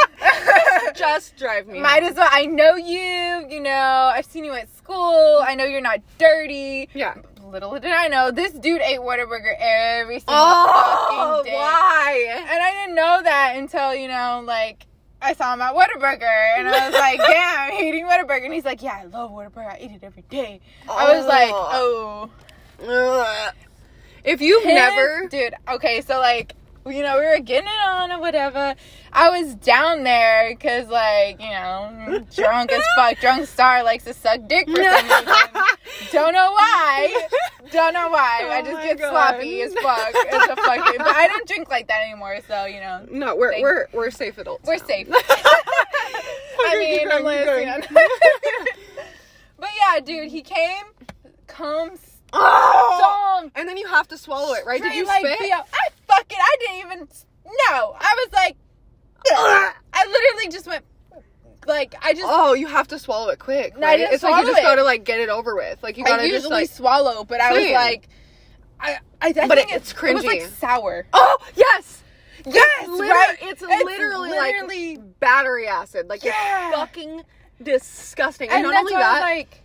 [0.96, 1.80] Just drive me.
[1.80, 2.12] Might home.
[2.12, 2.30] as well.
[2.32, 3.48] I know you.
[3.50, 5.42] You know, I've seen you at school.
[5.44, 6.90] I know you're not dirty.
[6.94, 7.16] Yeah.
[7.44, 11.58] Little did I know, this dude ate Whataburger every single Oh, fucking day.
[11.58, 12.38] Oh, why?
[12.40, 14.88] And I didn't know that until, you know, like,
[15.22, 16.58] I saw him at Whataburger.
[16.58, 18.46] And I was like, damn, I'm eating Whataburger.
[18.46, 19.74] And he's like, yeah, I love Whataburger.
[19.74, 20.60] I eat it every day.
[20.90, 21.28] I was oh.
[21.28, 22.30] like, oh.
[22.80, 26.54] If you've His- never, Dude, okay, so, like,
[26.88, 28.76] you know, we were getting it on or whatever.
[29.12, 33.20] I was down there because, like, you know, drunk as fuck.
[33.20, 35.26] Drunk star likes to suck dick for some reason.
[36.12, 37.28] Don't know why.
[37.72, 38.42] Don't know why.
[38.44, 39.10] Oh I Oh just get God.
[39.10, 40.10] sloppy as fuck.
[40.14, 40.98] It's a fucking.
[41.00, 44.12] But I don't drink like that anymore, so you know no, we're Thank- we're we're
[44.12, 44.68] safe adults.
[44.68, 44.86] we're now.
[44.86, 45.08] safe.
[46.60, 48.02] I mean, unless, you know.
[49.58, 50.84] but yeah, dude, he came,
[51.48, 52.00] comes,
[52.38, 53.40] Oh!
[53.42, 54.82] song, And then you have to swallow it, right?
[54.82, 55.40] Did you like spit?
[55.40, 55.46] BO.
[55.56, 57.08] I fucking, I didn't even.
[57.70, 58.56] No, I was like,
[59.32, 60.84] I literally just went,
[61.68, 62.26] like, I just.
[62.28, 63.74] Oh, you have to swallow it quick.
[63.78, 64.00] Right?
[64.00, 64.64] it's like you just it.
[64.64, 65.82] gotta like get it over with.
[65.82, 66.70] Like you gotta I usually just like.
[66.70, 68.08] swallow, but I was like,
[68.80, 70.48] I, I, I But think it- it's It was like cringy.
[70.60, 71.08] sour.
[71.14, 72.04] Oh yes,
[72.46, 73.38] Yes, It's liter- right?
[73.42, 76.08] It's, It's literally, literally- like battery acid.
[76.08, 76.68] Like Yeah.
[76.70, 77.24] it's fucking
[77.64, 78.50] disgusting.
[78.50, 79.62] And, And not that's only why I was that, like,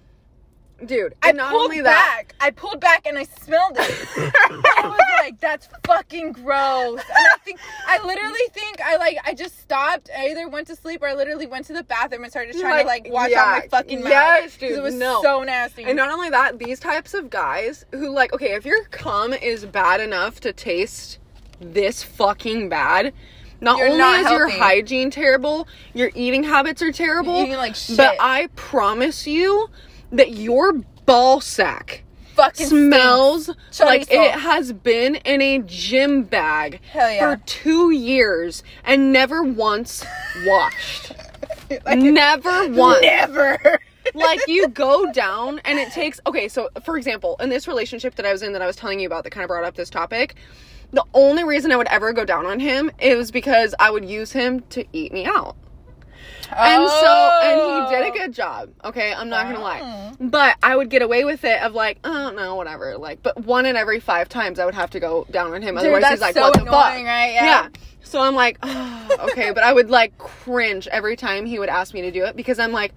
[0.86, 1.14] dude.
[1.22, 2.16] I not pulled only that.
[2.16, 2.34] back.
[2.40, 4.08] I pulled back and I smelled it.
[4.16, 7.00] I was like, that's fucking gross.
[7.00, 10.10] And I think I literally think I like I just stopped.
[10.16, 12.86] I either went to sleep or I literally went to the bathroom and started trying
[12.86, 14.10] Like, to like wash out my fucking mouth.
[14.10, 15.20] Yes, dude, It was no.
[15.22, 15.84] so nasty.
[15.84, 19.66] And not only that, these types of guys who like, okay, if your cum is
[19.66, 21.18] bad enough to taste
[21.60, 23.12] this fucking bad,
[23.60, 27.36] not You're only not is your hygiene terrible, your eating habits are terrible.
[27.36, 27.98] You're eating like shit.
[27.98, 29.68] But I promise you
[30.10, 30.72] that your
[31.06, 33.48] ball sack fucking smells
[33.80, 34.26] like Chorizo.
[34.26, 37.18] it has been in a gym bag yeah.
[37.18, 40.04] for two years and never once
[40.46, 41.12] washed.
[41.84, 43.80] Like, never once Never.
[44.14, 48.26] like you go down and it takes okay so for example in this relationship that
[48.26, 49.88] i was in that i was telling you about that kind of brought up this
[49.88, 50.34] topic
[50.92, 54.32] the only reason i would ever go down on him is because i would use
[54.32, 55.54] him to eat me out
[56.56, 58.12] and so and he did a oh.
[58.12, 59.12] good job okay?
[59.12, 60.14] I'm not gonna lie.
[60.20, 62.96] But i would get away with it of like oh no whatever.
[62.98, 65.74] Like but one in every five times i would have to go down on him.
[65.74, 67.32] Dude, otherwise he's like so what the annoying, fuck right?
[67.32, 67.44] yeah.
[67.44, 67.68] Yeah.
[68.02, 71.94] So I'm like, oh, okay, but I would like cringe every time he would ask
[71.94, 72.92] me to do it because I'm like,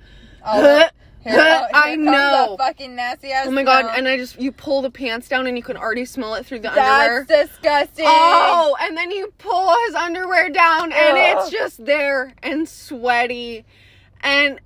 [0.46, 0.88] Oh?
[1.24, 2.56] Here- oh, I know.
[2.58, 3.46] fucking nasty ass.
[3.48, 3.86] Oh my god!
[3.98, 6.60] And I just you pull the pants down and you can already smell it through
[6.60, 7.26] the underwear.
[7.28, 8.06] That's disgusting.
[8.08, 11.38] Oh, and then you pull his underwear down and Ugh.
[11.38, 13.66] it's just there and sweaty
[14.22, 14.60] and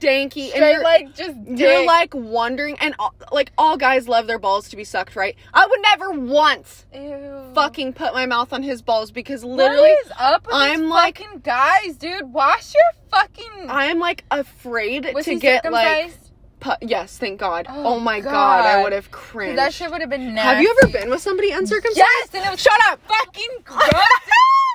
[0.00, 4.38] stanky and you're, like just you're like wondering and all, like all guys love their
[4.38, 5.36] balls to be sucked, right?
[5.54, 7.50] I would never once Ew.
[7.54, 11.96] fucking put my mouth on his balls because literally is up I'm like- fucking guys,
[11.96, 12.32] dude?
[12.32, 13.68] Wash your fucking.
[13.68, 16.12] I am like afraid was to get like
[16.60, 17.66] pu- yes, thank God.
[17.68, 19.58] Oh, Oh, my God, I would have cringed.
[19.58, 20.48] that shit would have been nasty.
[20.48, 21.96] have you ever been with somebody uncircumcised?
[21.96, 23.00] Yes, and it was Shut up.
[23.06, 23.80] fucking gross.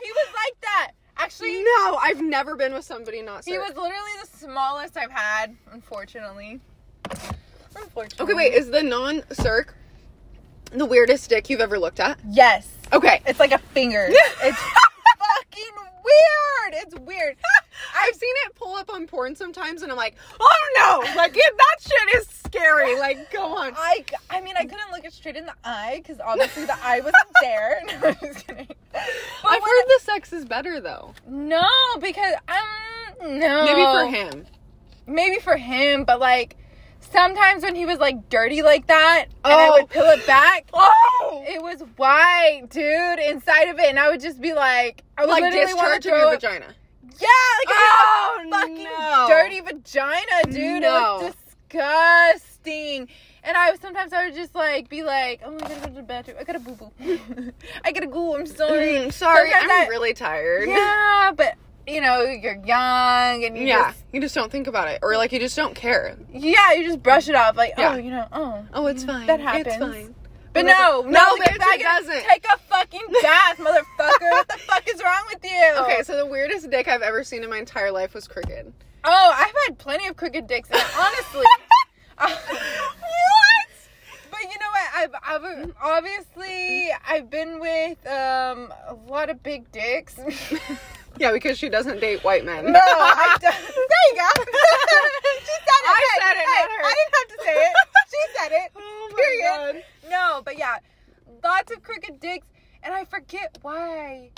[0.03, 0.91] he was like that.
[1.15, 3.45] Actually, No, I've never been with somebody not.
[3.45, 5.55] he was literally the smallest I've had.
[5.71, 6.59] Unfortunately.
[7.75, 8.23] Unfortunately.
[8.23, 8.53] Okay, wait.
[8.55, 9.75] Is the non-circ
[10.71, 12.19] the weirdest dick you've ever looked at?
[12.27, 12.75] Yes.
[12.91, 13.21] Okay.
[13.27, 14.07] It's like a finger.
[14.09, 14.57] it's
[15.21, 16.83] fucking weird.
[16.83, 17.37] It's weird.
[17.95, 21.15] I've seen it pull up on porn sometimes, and I'm like, oh no!
[21.15, 22.97] Like it, that shit is scary.
[22.99, 23.73] Like, go on.
[23.77, 26.99] I, I mean, I couldn't look it straight in the eye because obviously the eye
[26.99, 27.81] wasn't there.
[27.87, 28.67] No, I'm just kidding.
[28.91, 29.01] But
[29.45, 31.13] I've when- heard the sex is better though.
[31.27, 31.67] No,
[31.99, 33.63] because um, no.
[33.65, 34.45] Maybe for him.
[35.05, 36.55] Maybe for him, but like
[36.99, 39.73] sometimes when he was like dirty like that, and I Oh.
[39.73, 40.67] would peel it back.
[40.75, 41.43] Oh!
[41.47, 45.31] It was white, dude, inside of it, and I would just be like, I would
[45.31, 46.73] Like literally want discharge to of throw your vagina.
[47.19, 47.27] Yeah,
[47.65, 49.25] like Oh, a fucking no.
[49.29, 50.81] dirty vagina, dude.
[50.81, 51.19] No.
[51.21, 51.35] It was
[51.69, 53.07] disgusting.
[53.45, 56.01] And I sometimes I would just like be like, oh, I gotta go to the
[56.03, 56.37] bathroom.
[56.39, 56.91] I gotta boo boo.
[57.83, 58.35] I gotta go.
[58.37, 58.93] I'm sorry.
[58.95, 60.69] Mm, sorry, Sometimes I'm I- really tired.
[60.69, 64.87] Yeah, but you know you're young and you Yeah, just you just don't think about
[64.87, 66.15] it, or like you just don't care.
[66.31, 67.93] yeah you just brush it off like Yeah.
[67.93, 69.27] oh you know oh Oh, it's fine.
[69.27, 69.67] That happens.
[69.67, 70.15] It's fine.
[70.53, 72.23] But no, No, no, bitch, it doesn't.
[72.29, 74.29] Take a fucking bath, motherfucker.
[74.31, 75.73] what the fuck is wrong with you?
[75.79, 78.71] Okay, so the weirdest dick I've ever seen in my entire life was crooked.
[79.03, 81.45] Oh, I've had plenty of crooked dicks, and honestly,
[82.19, 83.67] uh, what?
[84.31, 84.89] But you know what?
[84.95, 85.13] I've,
[85.43, 90.15] I've obviously I've been with um a lot of big dicks.
[91.19, 92.71] Yeah, because she doesn't date white men.
[92.71, 93.53] No, I don't.
[93.53, 94.29] There you go.
[94.41, 95.85] she said it.
[95.85, 96.81] I Hey, said it, hey, not her.
[96.81, 97.73] I didn't have to say it.
[98.09, 98.71] She said it.
[98.75, 99.83] Oh my Period.
[99.83, 99.83] God.
[100.09, 100.77] No, but yeah,
[101.43, 102.47] lots of crooked dicks,
[102.83, 104.31] and I forget why.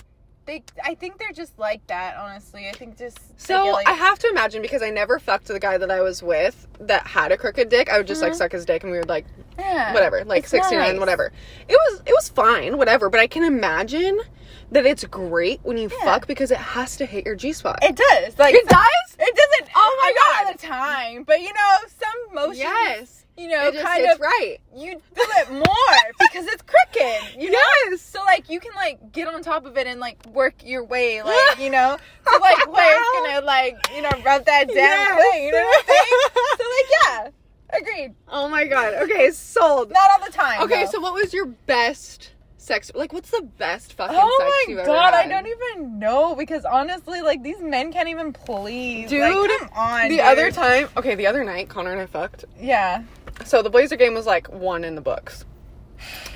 [0.45, 2.17] They, I think they're just like that.
[2.17, 5.59] Honestly, I think just So like- I have to imagine because I never fucked the
[5.59, 7.89] guy that I was with that had a crooked dick.
[7.89, 8.37] I would just like Mhm.
[8.37, 9.25] suck his dick and we would like
[9.57, 10.99] yeah, whatever, like it's 69, nice.
[10.99, 11.31] whatever.
[11.67, 14.19] It was it was fine, whatever, but I can imagine
[14.69, 16.05] that it's great when you Yeah.
[16.05, 17.79] fuck because it has to hit your G spot.
[17.81, 18.37] It does.
[18.37, 19.15] Like It does?
[19.17, 19.71] It doesn't.
[19.75, 20.45] Oh my God.
[20.45, 22.59] all the time, but you know, some motions.
[22.59, 23.24] Yes.
[23.37, 24.19] You know, kind of.
[24.21, 24.57] right.
[24.75, 25.65] You feel it more
[26.19, 27.41] because it's crooked.
[27.41, 27.59] You know.
[27.89, 28.01] Yes.
[28.01, 31.21] So like you can like get on top of it and like work your way,
[31.21, 31.97] like you know,
[32.31, 34.77] to like where it's gonna like you know rub that down.
[34.77, 35.31] Yes.
[35.33, 35.45] thing.
[35.45, 36.07] You know what I'm saying?
[36.57, 37.31] so like
[37.73, 38.15] yeah, agreed.
[38.29, 38.93] Oh my god.
[39.03, 39.91] Okay, sold.
[39.91, 40.61] Not all the time.
[40.61, 40.91] Okay, though.
[40.91, 42.31] so what was your best
[42.65, 46.65] sex like what's the best fucking Oh sex my god, I don't even know because
[46.65, 49.09] honestly, like these men can't even please.
[49.09, 50.03] Dude, like, come on.
[50.09, 50.19] the dude.
[50.19, 52.45] other time, okay, the other night, Connor and I fucked.
[52.59, 53.03] yeah.
[53.45, 55.45] So the Blazer game was like one in the books.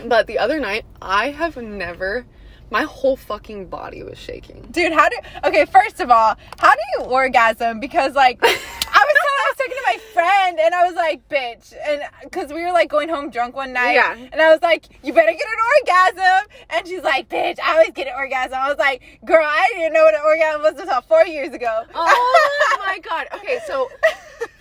[0.05, 2.25] But the other night, I have never,
[2.71, 4.67] my whole fucking body was shaking.
[4.71, 7.79] Dude, how do okay, first of all, how do you orgasm?
[7.79, 8.57] Because like I was
[8.91, 12.71] I was talking to my friend and I was like, bitch, and because we were
[12.71, 14.15] like going home drunk one night, Yeah.
[14.15, 17.91] and I was like, you better get an orgasm, and she's like, bitch, I always
[17.91, 18.53] get an orgasm.
[18.55, 21.83] I was like, girl, I didn't know what an orgasm was until four years ago.
[21.95, 23.27] Oh my god.
[23.35, 23.89] Okay, so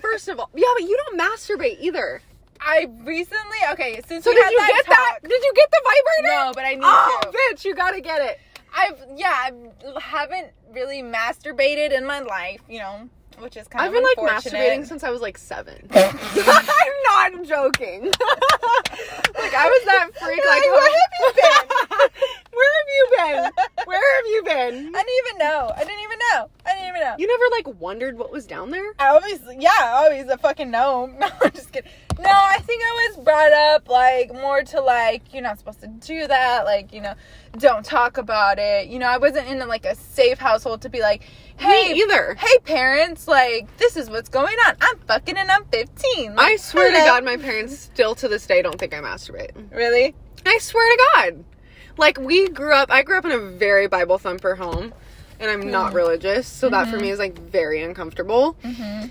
[0.00, 2.22] first of all, yeah, but you don't masturbate either.
[2.60, 5.18] I recently okay since So we did you that get that?
[5.22, 6.34] Did you get the vibrator?
[6.46, 7.28] No, but I need Oh, to.
[7.54, 8.40] bitch, you gotta get it.
[8.76, 9.52] I've yeah, I
[10.00, 14.18] haven't really masturbated in my life, you know, which is kind I've of been like
[14.44, 15.88] masturbating since I was like seven.
[15.94, 18.04] I'm not joking.
[18.04, 20.38] like I was that freak.
[20.38, 21.68] Like, Like, where have you been?
[22.52, 23.52] Where have you been?
[23.86, 24.94] Where have you been?
[24.94, 25.72] I didn't even know.
[25.76, 26.50] I didn't even know.
[26.88, 27.14] I didn't even know.
[27.18, 28.92] You never like wondered what was down there?
[28.98, 31.16] I always, yeah, I always a fucking gnome.
[31.18, 31.90] No, I'm just kidding.
[32.18, 35.86] No, I think I was brought up like more to like you're not supposed to
[35.86, 36.64] do that.
[36.64, 37.14] Like you know,
[37.58, 38.88] don't talk about it.
[38.88, 41.22] You know, I wasn't in like a safe household to be like,
[41.56, 42.34] hey, Me either.
[42.34, 44.74] hey parents, like this is what's going on.
[44.80, 46.32] I'm fucking and I'm 15.
[46.32, 46.96] I Like, swear to.
[46.98, 49.50] God, my parents still to this day don't think I masturbate.
[49.72, 50.14] really.
[50.46, 51.44] I swear to God.
[51.98, 54.92] Like we grew up, I grew up in a very Bible thumper home,
[55.40, 58.56] and I'm not religious, so that for me is like very uncomfortable.
[58.64, 59.08] Mm-hmm.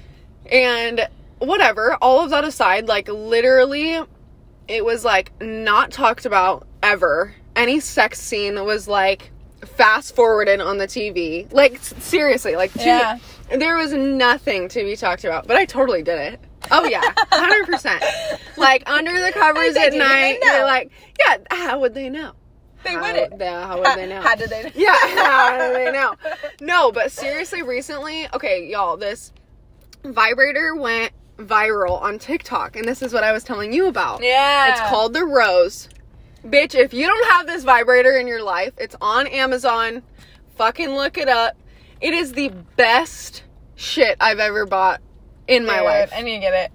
[0.52, 1.08] And
[1.40, 4.00] whatever, all of that aside, like literally,
[4.68, 7.34] it was like not talked about ever.
[7.56, 9.32] Any sex scene was like
[9.66, 11.52] fast forwarded on the TV.
[11.52, 13.20] Like seriously, like Yeah.
[13.50, 16.40] there was nothing to be talked about, but I totally did it.
[16.72, 18.04] Oh yeah, hundred percent.
[18.58, 21.38] Like under the covers at night, they're like, yeah.
[21.52, 22.34] How would they know?
[22.88, 23.40] They How- wouldn't.
[23.42, 24.22] yeah, how would they know?
[24.22, 24.64] How did they?
[24.64, 24.70] know?
[24.76, 26.16] Yeah, how do they know?
[26.62, 29.32] No, but seriously, recently, okay, y'all, this
[30.04, 34.24] vibrator went viral on TikTok, and this is what I was telling you about.
[34.24, 34.72] Yeah.
[34.72, 35.90] It's called the Rose.
[36.46, 40.02] Bitch, if you don't have this vibrator in your life, it's on Amazon.
[40.56, 41.58] Fucking look it up.
[42.00, 43.44] It is the best
[43.76, 45.02] shit I've ever bought
[45.48, 46.12] in my Dude, life.
[46.16, 46.72] I need to get it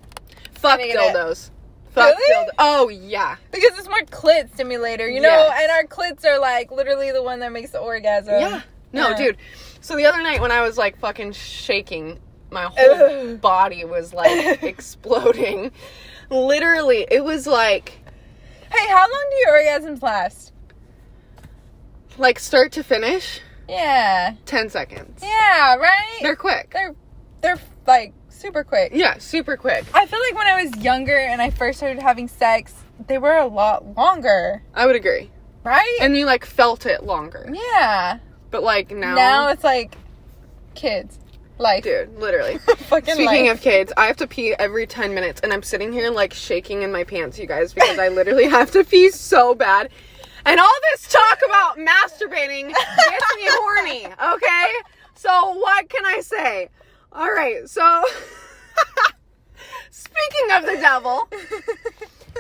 [0.63, 1.51] Fuck need it.
[1.93, 2.47] Fuck Really?
[2.47, 2.49] dildos.
[2.59, 3.37] Oh, yeah.
[3.51, 5.59] because it's more clit stimulator, you know, Yes.
[5.63, 8.35] and our clits are like literally the one that makes the orgasm.
[8.35, 8.61] Yeah.
[8.93, 9.17] No, Yeah.
[9.17, 9.37] dude.
[9.81, 12.19] So the other night when I was like fucking shaking,
[12.51, 12.95] my whole
[13.33, 13.41] Ugh.
[13.41, 15.71] body was like exploding.
[16.31, 17.99] Literally, it was like
[18.71, 20.53] Hey, how long do your orgasms last?
[22.19, 24.35] like start to finish, Yeah.
[24.47, 25.21] 10 seconds.
[25.23, 26.19] Yeah, right?
[26.23, 26.71] They're quick.
[26.73, 26.95] they're
[27.41, 28.93] they're like super quick.
[28.95, 29.85] Yeah, super quick.
[29.95, 32.75] I feel like when I was younger and I first started having sex,
[33.07, 35.31] they were a lot longer, I would agree.
[35.65, 35.99] right?
[36.01, 37.49] And you like felt it longer.
[37.73, 38.19] yeah.
[38.51, 39.95] But like now, Now it's like
[40.75, 41.19] kids.
[41.59, 41.85] Life.
[41.85, 42.59] dude, literally.
[42.89, 43.59] Fucking Speaking life.
[43.59, 46.83] of kids, I have to pee every 10 minutes and I'm sitting here like shaking
[46.83, 49.89] in my pants, you guys, because I literally have to pee so bad.
[50.45, 54.73] And all this talk about masturbating gets me horny, okay?
[55.15, 56.69] so what can I say?
[57.15, 58.05] All right, so
[59.91, 61.29] speaking of the devil,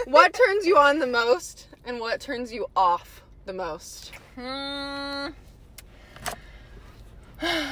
[0.06, 4.12] what turns you on the most and what turns you off the most?
[4.36, 5.28] Hmm.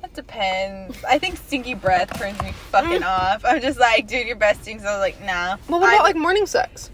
[0.00, 1.04] That depends.
[1.04, 3.44] I think stinky breath turns me fucking off.
[3.44, 4.84] I'm just like, dude, your breath stinks.
[4.84, 5.58] I was like, nah.
[5.68, 6.90] Well, what I- about like morning sex?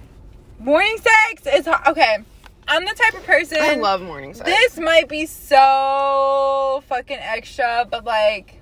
[0.58, 1.46] morning sex?
[1.46, 2.18] Is okay.
[2.66, 3.56] I'm the type of person.
[3.62, 4.46] I love morning sex.
[4.50, 8.57] This might be so fucking extra, but like,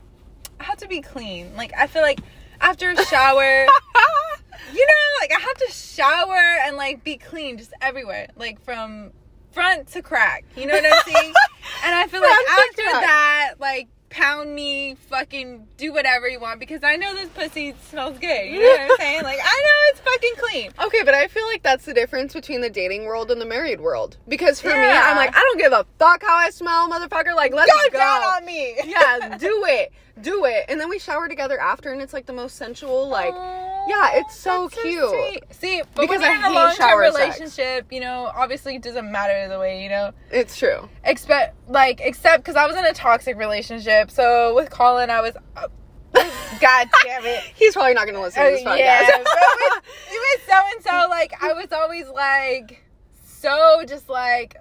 [0.60, 1.54] I have to be clean.
[1.56, 2.20] Like, I feel like
[2.60, 3.66] after a shower,
[4.72, 9.12] you know, like I have to shower and like be clean just everywhere, like from
[9.52, 10.44] front to crack.
[10.56, 11.34] You know what I'm saying?
[11.84, 13.02] and I feel like after crack.
[13.02, 18.18] that, like pound me, fucking do whatever you want because I know this pussy smells
[18.18, 18.46] good.
[18.50, 19.22] You know what I'm saying?
[19.22, 20.70] Like I know it's fucking clean.
[20.86, 23.80] Okay, but I feel like that's the difference between the dating world and the married
[23.80, 24.16] world.
[24.28, 27.34] Because for me, I'm like, I don't give a fuck how I smell, motherfucker.
[27.34, 27.98] Like, let's Go go.
[27.98, 28.76] down on me.
[28.84, 29.92] yeah, do it.
[30.22, 30.64] Do it.
[30.68, 34.10] And then we shower together after, and it's like the most sensual, like, Aw, yeah,
[34.14, 35.44] it's so that's cute.
[35.50, 37.16] See, but Because when you're I in a hate long term shower sex.
[37.40, 40.88] relationship, you know, obviously it doesn't matter the way, you know, it's true.
[41.04, 44.10] expect like except because I was in a toxic relationship.
[44.10, 45.34] So with Colin, I was.
[45.56, 45.68] Uh,
[46.60, 47.42] God damn it.
[47.54, 48.78] He's probably not going to listen to this Uh, podcast.
[48.78, 52.82] yeah, but with so and so, like I was always like
[53.26, 54.56] so just like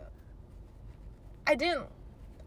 [1.47, 1.85] I didn't.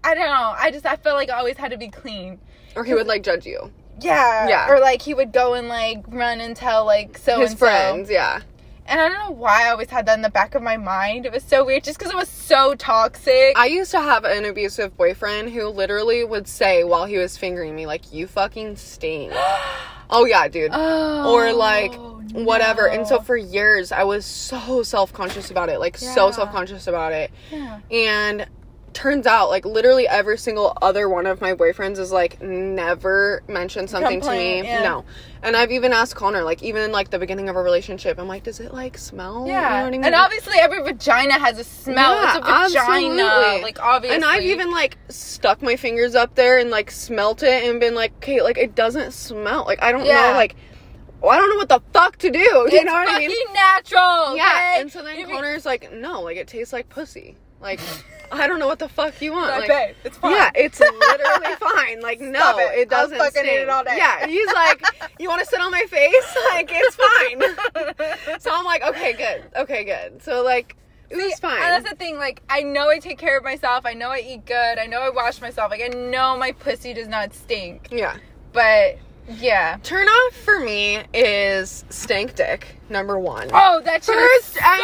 [0.05, 0.55] I don't know.
[0.59, 2.39] I just I felt like I always had to be clean.
[2.77, 3.73] or he would, like, judge you.
[4.01, 4.49] Yeah.
[4.49, 4.71] Yeah.
[4.71, 7.67] Or like he would go and like run and tell like so His and so.
[7.67, 8.41] friends, yeah.
[8.87, 11.27] And I don't know why I always had that in the back of my mind.
[11.27, 13.53] It was so weird just because it was so toxic.
[13.55, 17.77] I used to have an abusive boyfriend who literally would say while he was fingering
[17.77, 19.35] me, like, you fucking stink.
[20.11, 20.71] oh, yeah, dude.
[20.73, 21.93] oh, or like
[22.33, 22.89] whatever.
[22.89, 27.31] And so for years I was so self-conscious about it, like so self-conscious about it.
[27.51, 27.81] Yeah.
[27.91, 28.47] And
[28.95, 33.89] turns out like literally every single other one of my boyfriends is like never mentioned
[33.91, 34.63] something to me.
[34.63, 34.83] yeah.
[34.83, 35.05] No.
[35.43, 38.27] And I've even asked Connor like even in like the beginning of a relationship, I'm
[38.27, 39.47] like, does it like smell?
[39.47, 39.85] You know Yeah.
[39.85, 40.05] I mean?
[40.05, 42.15] And obviously every vagina has a smell.
[42.23, 42.41] Yeah, it's a
[42.81, 43.23] vagina.
[43.23, 43.63] absolutely.
[43.63, 44.17] Like obviously.
[44.17, 47.95] And I've even like stuck my fingers up there and like smelt it and been
[47.95, 49.65] like, okay, like it doesn't smell.
[49.65, 50.33] Like I don't Yeah.
[50.33, 50.57] know, like
[51.21, 52.39] well, I don't know what the fuck to do.
[52.41, 53.31] You it's know what I mean?
[53.31, 54.37] fucking natural.
[54.37, 54.81] Yeah, okay?
[54.83, 57.37] and so then Connor's like, no, like it tastes like pussy.
[57.61, 57.81] Like,
[58.31, 59.51] I don't know what the fuck you want.
[59.59, 60.33] Like, babe, it's fine.
[60.33, 62.01] yeah, it's literally fine.
[62.01, 62.79] Like, no, it.
[62.81, 63.19] it, I'll doesn't.
[63.19, 63.61] fucking eat stink.
[63.61, 63.97] it all day.
[63.97, 64.83] Yeah, he's like,
[65.19, 66.37] you want to sit on my face?
[66.53, 68.41] Like, it's fine.
[68.41, 70.23] so I'm like, okay, good, okay, good.
[70.23, 70.77] So like,
[71.11, 71.55] it was fine.
[71.63, 72.17] And that's the thing.
[72.19, 73.87] Like, I know I take care of myself.
[73.87, 74.79] I know I eat good.
[74.79, 75.71] I know I wash myself.
[75.71, 77.89] Like, I know my pussy does not stink.
[77.91, 78.17] yeah.
[78.53, 79.79] But yeah.
[79.83, 83.49] Turn off for me is stank dick number one.
[83.53, 84.81] Oh, that shit is First so and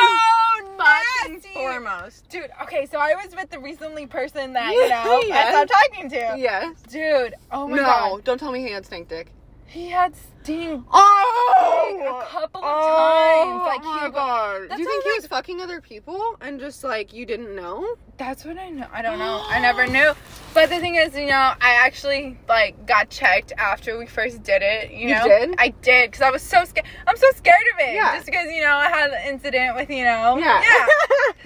[0.76, 2.28] fucking foremost.
[2.28, 5.54] Dude, okay, so I was with the recently person that, you know, Yes.
[5.54, 6.34] I stopped talking to.
[6.38, 6.82] Yes.
[6.90, 8.10] Dude, oh my no, god.
[8.12, 9.28] No, don't tell me he had stank dick.
[9.66, 13.66] He had stink Oh, a couple of oh, times.
[13.66, 14.76] Like, oh my god.
[14.76, 17.96] Do you think he was fucking other people and just like you didn't know?
[18.16, 18.86] That's what I know.
[18.92, 19.42] I don't know.
[19.48, 20.12] I never knew.
[20.52, 24.62] But the thing is, you know, I actually like got checked after we first did
[24.62, 24.92] it.
[24.92, 25.54] You, You know, did?
[25.58, 26.86] I did because I was so scared.
[27.08, 27.94] I'm so scared of it.
[27.94, 28.14] Yeah.
[28.14, 30.36] Just because you know I had an incident with you know.
[30.38, 30.62] Yeah.
[30.62, 30.86] Yeah.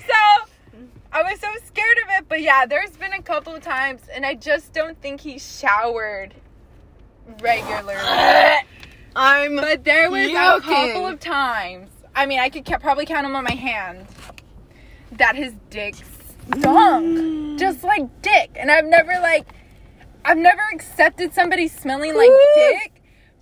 [0.06, 0.50] so
[1.12, 2.28] I was so scared of it.
[2.28, 6.34] But yeah, there's been a couple of times, and I just don't think he showered
[7.40, 7.94] regularly.
[9.16, 9.56] I'm.
[9.56, 11.90] But there was a couple of times.
[12.14, 14.06] I mean, I could ca- probably count them on my hand.
[15.12, 17.58] That his dick stunk, mm.
[17.58, 18.50] just like dick.
[18.56, 19.46] And I've never like,
[20.24, 22.92] I've never accepted somebody smelling like dick.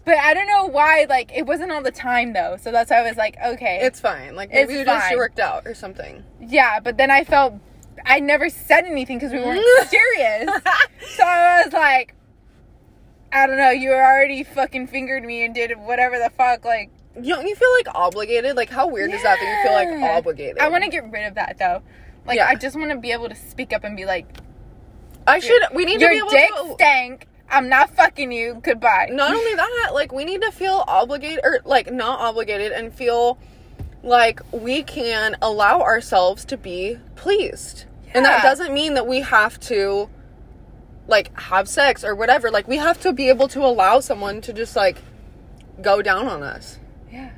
[0.04, 1.06] But I don't know why.
[1.08, 2.56] Like, it wasn't all the time though.
[2.60, 4.36] So that's why I was like, okay, It's fine.
[4.36, 6.22] Like maybe you just worked out or something.
[6.40, 6.78] yeah.
[6.80, 7.54] But then I felt
[8.04, 10.48] I never said anything because we weren't serious.
[11.16, 12.14] So I was like,
[13.32, 13.70] I don't know.
[13.70, 16.64] You already fucking fingered me and did whatever the fuck.
[16.64, 18.56] Like, You don't you feel like obligated?
[18.56, 20.58] Like how weird is that that you feel like obligated?
[20.58, 21.82] I want to get rid of that though.
[22.26, 22.46] Like Yeah.
[22.48, 24.26] I just want to be able to speak up and be like,
[25.26, 25.62] I should.
[25.74, 26.74] We need to be "Your able dick to.
[26.74, 27.26] stank.
[27.50, 28.60] I'm not fucking you.
[28.62, 32.92] Goodbye." Not only that, like we need to feel obligated or like not obligated and
[32.94, 33.38] feel
[34.04, 37.86] like we can allow ourselves to be pleased.
[38.14, 40.08] And that doesn't mean that we have to
[41.08, 42.50] like have sex or whatever.
[42.50, 44.98] Like we have to be able to allow someone to just like
[45.82, 46.78] go down on us.
[47.12, 47.30] Yeah.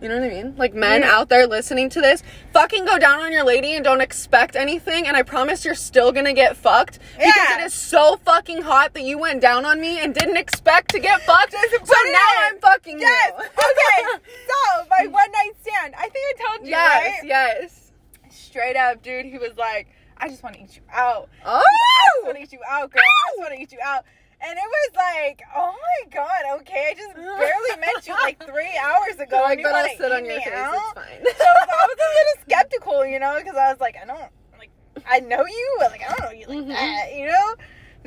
[0.00, 0.54] You know what I mean?
[0.56, 1.10] Like men Yeah.
[1.18, 5.08] out there listening to this, fucking go down on your lady and don't expect anything.
[5.08, 7.58] And I promise you're still gonna get fucked because Yeah.
[7.58, 11.00] it is so fucking hot that you went down on me and didn't expect to
[11.00, 11.50] get fucked.
[11.52, 12.18] So now.
[12.42, 13.32] I'm fucking Yes.
[13.38, 13.44] you.
[13.44, 14.24] Okay.
[14.46, 15.94] so my one night stand.
[15.98, 16.70] I think I told you.
[16.70, 17.28] yes, Right?
[17.28, 17.90] yes.
[18.30, 19.26] Straight up, dude.
[19.26, 19.88] He was like,
[20.20, 22.90] "I just want to eat you out." Oh, I just want to eat you out,
[22.90, 23.00] girl.
[23.02, 24.04] I just want to eat you out.
[24.40, 28.70] And it was like, oh my god, okay, I just barely met you like three
[28.80, 29.36] hours ago.
[29.42, 30.46] Like, and you but I'll sit on your face.
[30.54, 30.74] out?
[30.74, 31.34] It's fine.
[31.38, 34.70] So I was a little skeptical, you know, because I was like, I don't, like,
[35.10, 36.68] I know you, but like, I don't know you like Mhm.
[36.68, 37.54] that, you know?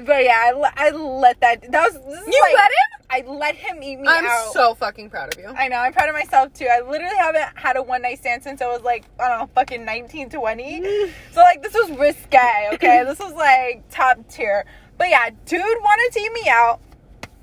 [0.05, 1.95] But yeah, I, I let that, that was,
[2.27, 2.97] You like- let him?
[3.13, 4.53] I let him eat me I'm out.
[4.53, 5.47] so fucking proud of you.
[5.47, 6.65] I know, I'm proud of myself too.
[6.71, 9.49] I literally haven't had a one night stand since I was like, I don't know,
[9.53, 10.81] fucking 19, 20.
[11.33, 13.03] So like this was risque, okay?
[13.03, 14.65] this was like top tier.
[14.97, 16.79] But yeah, dude wanted to eat me out.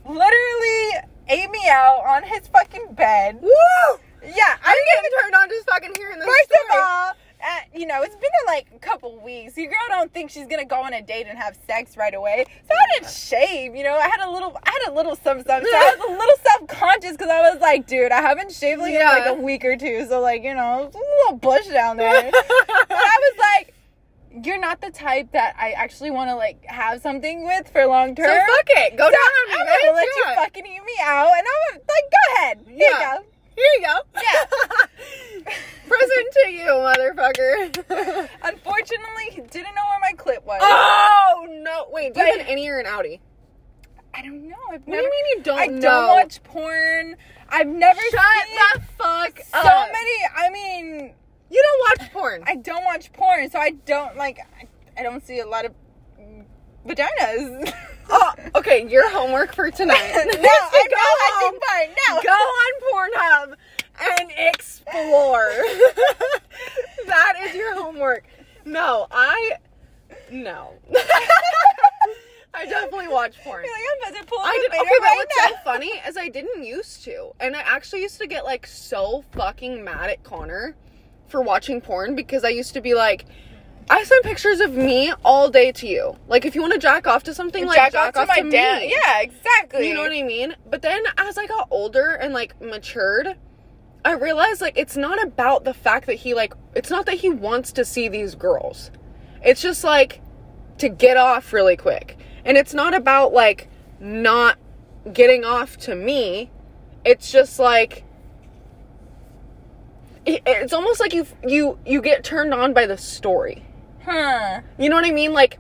[0.07, 0.91] Literally
[1.29, 3.39] ate me out on his fucking bed.
[3.43, 3.51] Woo!
[4.23, 6.81] Yeah, I'm I getting turned on just fucking hearing this First story.
[6.81, 7.13] of all,
[7.43, 9.57] uh, you know, it's been like a couple weeks.
[9.57, 12.45] Your girl don't think she's gonna go on a date and have sex right away.
[12.69, 13.75] So I didn't shave.
[13.77, 15.63] You know, I had a little, I had a little some some.
[15.65, 18.81] So I was a little self conscious because I was like, dude, I haven't shaved
[18.81, 20.07] like in like a week or two.
[20.09, 22.31] So like, you know, a little bush down there.
[22.31, 23.75] but I was like.
[24.45, 28.15] You're not the type that I actually want to like have something with for long
[28.15, 28.27] term.
[28.27, 28.97] so fuck it.
[28.97, 29.59] Go So down.
[29.59, 30.35] I'm Let gonna let you it.
[30.37, 32.59] fucking eat me out, and I'm like, go ahead.
[32.69, 33.15] Here Yeah.
[33.15, 33.27] you go.
[33.59, 33.99] Here you go.
[34.15, 34.45] Yeah.
[35.89, 38.29] Present to you, motherfucker.
[38.45, 40.61] Unfortunately, he didn't know where my clip was.
[40.63, 41.87] oh no!
[41.91, 43.21] Wait, do you have an innie or an outie?
[44.15, 44.57] I don't know.
[44.71, 45.81] I've What do you mean you don't I know?
[45.81, 47.17] don't watch porn.
[47.49, 49.89] I've never Shut seen the fuck so up.
[49.93, 50.17] many.
[50.37, 51.15] I mean,
[51.51, 52.45] You don't watch porn.
[52.47, 54.39] I don't watch porn, so I don't like.
[54.61, 54.67] I,
[55.01, 55.73] I don't see a lot of
[56.89, 57.73] vaginas.
[58.11, 58.89] oh, okay.
[58.89, 60.13] Your homework for tonight.
[60.15, 61.95] no, to go not home, porn.
[62.09, 62.23] No.
[62.23, 63.55] Go on Pornhub
[64.21, 65.51] and explore.
[67.07, 68.25] that is your homework.
[68.65, 69.53] No, I
[70.31, 70.75] no.
[72.55, 73.65] I definitely watch porn.
[73.65, 75.49] You're like, I'm about to pull I did okay, but right what's now.
[75.49, 79.25] so funny is I didn't used to, and I actually used to get like so
[79.33, 80.75] fucking mad at Connor
[81.29, 83.27] for watching porn because I used to be like,
[83.91, 86.17] I send pictures of me all day to you.
[86.29, 88.43] Like if you want to jack off to something, like Jack jack, off to my
[88.43, 88.51] me.
[88.51, 88.83] dad.
[88.85, 89.89] Yeah, exactly.
[89.89, 90.55] You know what I mean?
[90.69, 93.37] But then as I got older and like matured,
[94.05, 97.31] I realized like it's not about the fact that he like it's not that he
[97.31, 98.91] wants to see these girls.
[99.43, 100.21] It's just like
[100.79, 102.19] to get off really quick.
[102.45, 103.69] And it's not about like
[104.01, 104.59] not
[105.13, 106.51] getting off to me.
[107.05, 108.05] It's just like
[110.27, 113.65] it's almost like you you you get turned on by the story.
[114.11, 114.63] Huh.
[114.79, 115.35] You know what I mean?
[115.35, 115.59] Like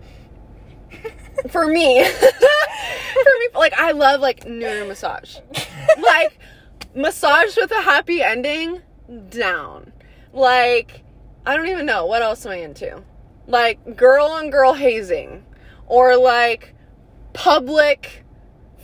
[1.51, 5.37] for me, for me, like I love like nuru massage,
[5.99, 6.39] like
[6.95, 8.83] massage with a happy ending.
[9.31, 9.93] Down,
[10.35, 11.03] like
[11.47, 13.03] I don't even know what else am I into.
[13.47, 15.45] Like girl on girl hazing,
[15.87, 16.75] or like
[17.33, 18.25] public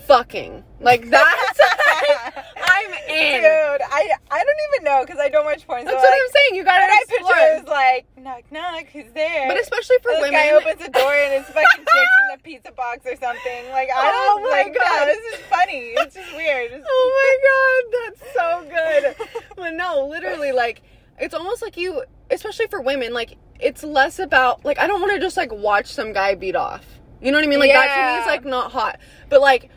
[0.06, 0.64] fucking.
[0.80, 1.60] Like that's
[2.56, 3.40] I'm in.
[3.40, 5.84] Dude, I, I don't even know because I don't watch porn.
[5.84, 6.54] That's so what like, I'm saying.
[6.56, 7.32] You gotta But I explore.
[7.34, 9.48] picture is like knock knock, who's there?
[9.48, 12.42] But especially for this women, guy opens the door and it's fucking chicks in the
[12.42, 13.70] pizza box or something.
[13.72, 15.00] Like I Oh don't Oh my like God.
[15.00, 15.78] no, this is funny.
[15.96, 16.72] It's just weird.
[16.72, 19.28] It's- Oh my god, that's so good.
[19.56, 20.82] but no, literally, like,
[21.18, 25.12] it's almost like you, especially for women, like, it's less about, like, I don't want
[25.14, 26.84] to just, like, watch some guy beat off.
[27.22, 27.60] You know what I mean?
[27.60, 28.98] Like, that to me is, like, not hot.
[29.28, 29.70] But, like,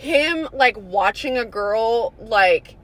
[0.00, 2.76] him, like, watching a girl, like,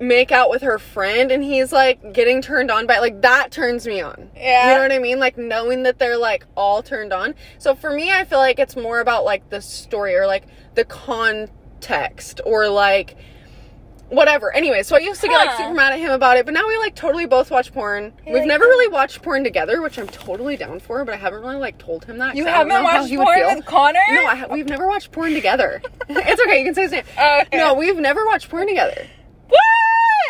[0.00, 3.86] make out with her friend and he's like getting turned on by like that turns
[3.86, 4.30] me on.
[4.34, 4.70] Yeah.
[4.70, 5.18] You know what I mean?
[5.18, 7.34] Like knowing that they're like all turned on.
[7.58, 10.84] So for me I feel like it's more about like the story or like the
[10.84, 13.16] context or like
[14.08, 14.52] whatever.
[14.54, 16.66] Anyway, so I used to get like super mad at him about it, but now
[16.66, 18.12] we like totally both watch porn.
[18.26, 21.40] You're We've never really watched porn together, which I'm totally down for, but I haven't
[21.42, 22.36] really like told him that.
[22.36, 23.54] you I don't haven't know how watched he would porn feel.
[23.56, 24.00] with Connor?
[24.12, 25.82] No, I ha- we've never watched porn together.
[26.08, 27.04] it's okay, you can say his name.
[27.18, 27.56] Okay.
[27.56, 29.06] No, we've never watched porn together.
[29.48, 29.60] What?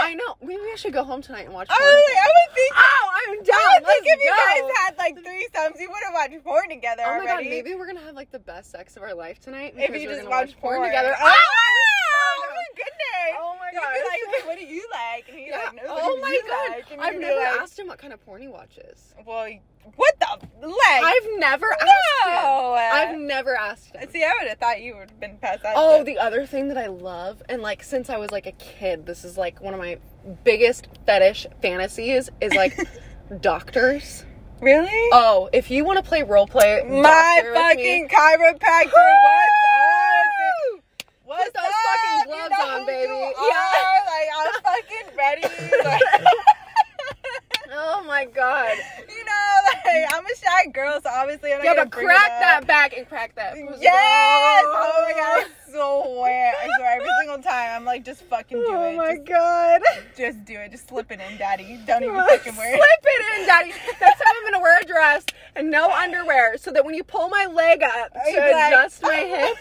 [0.01, 0.37] I know.
[0.43, 1.89] Maybe I should go home tonight and watch I porn.
[1.89, 2.73] was like, I would think.
[2.77, 3.57] oh, I'm down.
[3.57, 4.37] I would think Let's if you go.
[4.67, 7.49] guys had like three threesomes, you would have watched porn together Oh my god, already.
[7.51, 9.75] maybe we're gonna have like the best sex of our life tonight.
[9.77, 11.15] because you we're just gonna watch porn together.
[11.19, 11.33] Oh,
[12.37, 13.39] Oh, my goodness.
[13.39, 13.93] Oh my You'd god.
[13.95, 15.29] be like, okay, what do you like?
[15.29, 15.59] And he's Yeah.
[15.59, 16.85] like, no, oh my god.
[16.91, 17.01] like?
[17.01, 19.15] I've never like, asked him what kind of porn he watches.
[19.27, 19.49] Well,
[19.97, 20.27] what the
[20.67, 20.77] like?
[21.05, 22.75] I've never asked no.
[22.75, 22.91] him.
[22.95, 24.09] I've never asked him.
[24.11, 25.75] See, I would have thought you would have been past that.
[25.77, 29.05] Oh, the other thing that I love, and like since I was like a kid,
[29.07, 29.99] this is like one of my
[30.45, 32.77] biggest fetish fantasies is like
[33.41, 34.25] doctors.
[34.61, 34.89] really?
[35.13, 38.91] Oh, if you want to play role play, My fucking me- chiropractor.
[41.25, 41.45] What's?
[41.45, 41.73] Put those up?
[41.73, 43.13] fucking You gloves know on, baby.
[43.13, 44.05] Yeah.
[44.07, 45.43] Like I'm fucking ready.
[45.85, 46.03] Like,
[47.77, 48.77] Oh my god.
[49.09, 52.29] you know, like I'm a shy girl, so obviously I'm not Yeah, gonna but crack
[52.41, 53.57] that back and crack that.
[53.81, 54.65] Yes!
[54.67, 56.55] Oh my god, I so wet.
[56.63, 58.97] I swear, every single time I'm like, just fucking do oh it.
[58.97, 59.81] my just, god.
[60.17, 60.71] just do it.
[60.73, 61.81] Just slip it in, daddy.
[61.87, 63.41] Don't even fucking wear it Slip it.
[63.41, 63.71] in, daddy.
[63.71, 65.25] Next time I'm gonna wear a dress
[65.57, 69.17] and no underwear, so that when you pull my leg up to like- adjust my
[69.17, 69.61] hips,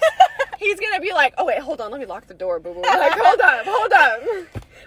[0.60, 2.82] he's gonna be like, "Oh wait, hold on, let me lock the door, boo boo."
[2.82, 4.22] Like, hold up, hold up,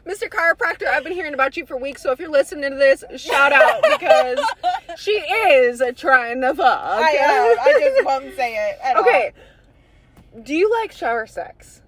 [0.06, 0.28] Mr.
[0.28, 0.86] Chiropractor.
[0.86, 3.82] I've been hearing about you for weeks, so if you're listening to this, shout out
[3.82, 4.38] because
[4.96, 6.80] she is trying to fuck.
[6.84, 7.58] I am.
[7.60, 8.78] I just won't say it.
[8.82, 9.32] At okay.
[10.42, 11.82] Do you like shower sex?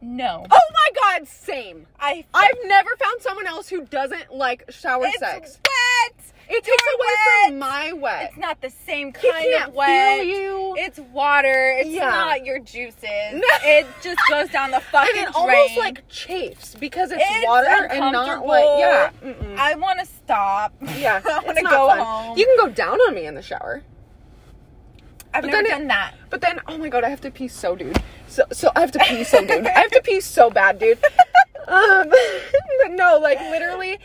[0.00, 0.46] No.
[0.50, 1.86] Oh my god, same.
[1.98, 2.24] I.
[2.34, 5.58] I've never found someone else who doesn't like shower it's sex.
[5.64, 6.32] wet.
[6.50, 7.48] It takes away wet.
[7.50, 8.28] from my wet.
[8.30, 10.20] It's not the same kind of wet.
[10.20, 10.74] feel you.
[10.78, 11.74] It's water.
[11.78, 12.08] It's Yeah.
[12.08, 13.02] not your juices.
[13.34, 13.40] No.
[13.62, 15.34] It just goes down the and fucking it drain.
[15.34, 19.10] almost like chafes because it's, It's water and not like yeah.
[19.22, 19.56] Mm-mm.
[19.58, 20.72] I want to stop.
[20.96, 21.98] yeah, I want to go fun.
[21.98, 22.38] home.
[22.38, 23.82] You can go down on me in the shower,
[25.34, 26.14] I've but never then it- done that.
[26.30, 28.02] but then oh my god, I have to pee so, dude.
[28.26, 29.66] So so I have to pee so, dude.
[29.66, 30.98] I have to pee so bad, dude.
[31.66, 32.10] Um,
[32.90, 33.98] no, like literally.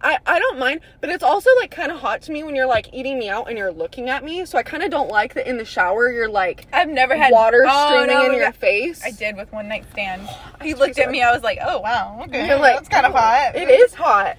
[0.00, 2.66] I, I don't mind, but it's also like kind of hot to me when you're
[2.66, 4.44] like eating me out and you're looking at me.
[4.46, 7.32] So I kind of don't like that in the shower you're like I've never had
[7.32, 9.02] water Oh, streaming no, in your face.
[9.04, 10.28] I did with one night stand.
[10.62, 11.22] He looked at me.
[11.22, 13.94] I was like, "Oh wow, okay, You're like, that's kind of "Oh, hot." It is
[13.94, 14.36] hot.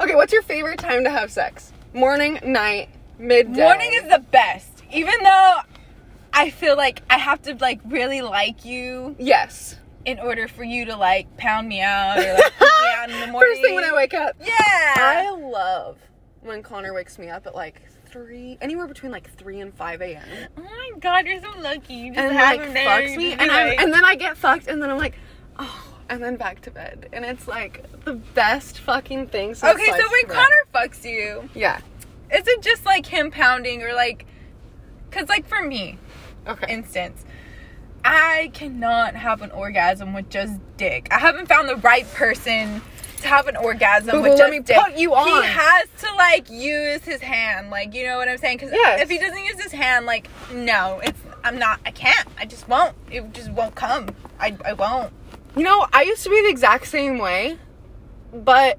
[0.00, 1.72] Okay, what's your favorite time to have sex?
[1.92, 2.88] Morning, night,
[3.18, 3.62] midday.
[3.62, 5.56] Morning is the best, even though
[6.32, 9.76] I feel like I have to like really like you yes.
[10.06, 13.26] In order for you to like pound me out or like me out in the
[13.26, 13.50] morning.
[13.52, 14.36] First thing when I wake up.
[14.40, 14.54] yeah,
[14.96, 15.98] I love
[16.40, 20.22] when Connor wakes me up at like three, anywhere between like three and five a.m.
[20.56, 21.94] oh my god, you're so lucky.
[21.94, 24.68] You just and have like fucks me, and I like- and then I get fucked,
[24.68, 25.18] and then I'm like,
[25.58, 29.54] oh, and then back to bed, and it's like the best fucking thing.
[29.56, 30.26] Since okay, so when.
[30.28, 31.80] Connor fucks you, yeah,
[32.32, 34.24] is it just like him pounding or like,
[35.10, 35.98] cause like for me,
[36.46, 37.24] okay, instance,
[38.08, 41.08] I cannot have an orgasm with just dick.
[41.10, 42.80] I haven't found the right person
[43.18, 44.76] to have an orgasm Boo-boo, with let just me dick.
[44.76, 45.26] put you on.
[45.42, 48.58] He has to like use his hand, like you know what I'm saying?
[48.58, 49.00] Because Yes.
[49.00, 51.80] if he doesn't use his hand, like no, it's I'm not.
[51.86, 52.28] I can't.
[52.38, 52.94] I just won't.
[53.10, 54.08] It just won't come.
[54.38, 55.12] I I won't.
[55.56, 57.58] You know, I used to be the exact same way,
[58.32, 58.78] but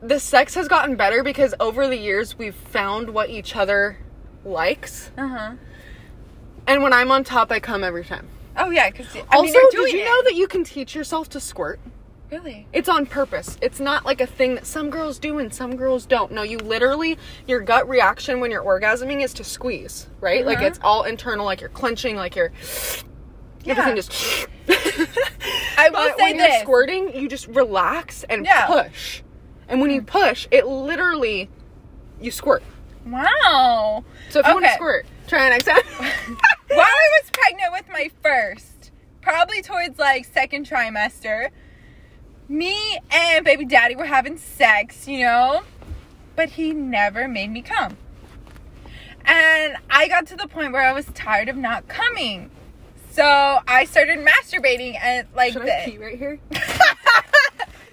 [0.00, 3.98] the sex has gotten better because over the years we've found what each other
[4.44, 5.10] likes.
[5.18, 5.52] Uh huh.
[6.66, 8.28] And when I'm on top, I come every time.
[8.56, 11.80] Oh yeah, because also, did you know that you can teach yourself to squirt?
[12.30, 12.66] really?
[12.72, 13.56] It's on purpose.
[13.62, 16.32] It's not like a thing that some girls do and some girls don't.
[16.32, 20.44] No, you literally, your gut reaction when you're orgasming is to squeeze, right?
[20.44, 20.66] Like Uh-huh.
[20.66, 22.50] it's all internal, like you're clenching, like you're.
[23.64, 23.72] Yeah.
[23.78, 24.48] Everything just.
[25.78, 28.66] I will But say when you're squirting, you just relax and Yeah.
[28.66, 29.22] push.
[29.68, 31.48] And when you push, it literally,
[32.20, 32.64] you squirt.
[33.06, 34.02] Wow.
[34.30, 36.06] So if you want to squirt, try it next time.
[36.68, 41.50] While I was pregnant with my first, probably towards like second trimester,
[42.48, 45.62] me and baby daddy were having sex, you know,
[46.36, 47.96] but he never made me come.
[49.26, 52.50] And I got to the point where I was tired of not coming.
[53.10, 53.22] So
[53.66, 56.38] I started masturbating and like Should the- I pee right here?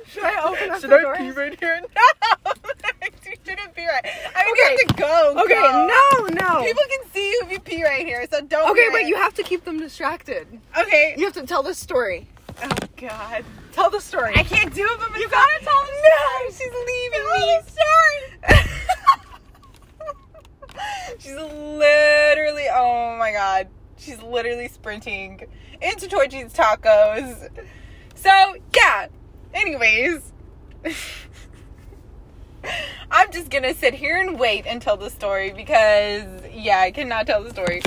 [0.08, 1.16] Should I open up Should the I door?
[1.16, 1.82] pee right here?
[2.46, 2.52] No,
[3.46, 4.06] shouldn't pee right.
[4.36, 4.72] I mean, Okay.
[4.72, 5.44] you have to go.
[5.44, 5.88] Okay, girl.
[5.88, 6.64] no, no.
[6.66, 8.72] People can see you if you pee right here, so don't.
[8.72, 9.08] okay, but it.
[9.08, 10.48] you have to keep them distracted.
[10.78, 11.16] Okay.
[11.18, 12.28] You have to tell the story.
[12.64, 13.44] Oh God.
[13.72, 14.34] Tell the story.
[14.36, 16.12] I can't do it, but You gotta tell the story.
[16.12, 17.62] No, she's leaving me.
[18.50, 18.68] Sorry.
[21.20, 22.66] she's literally.
[22.74, 23.68] Oh my God.
[23.98, 25.42] She's literally sprinting
[25.82, 27.50] into Torchy's tacos.
[28.16, 29.08] So yeah.
[29.54, 30.32] Anyways.
[33.12, 37.28] I'm just gonna sit here and wait and tell the story because yeah, I cannot
[37.28, 37.82] tell the story.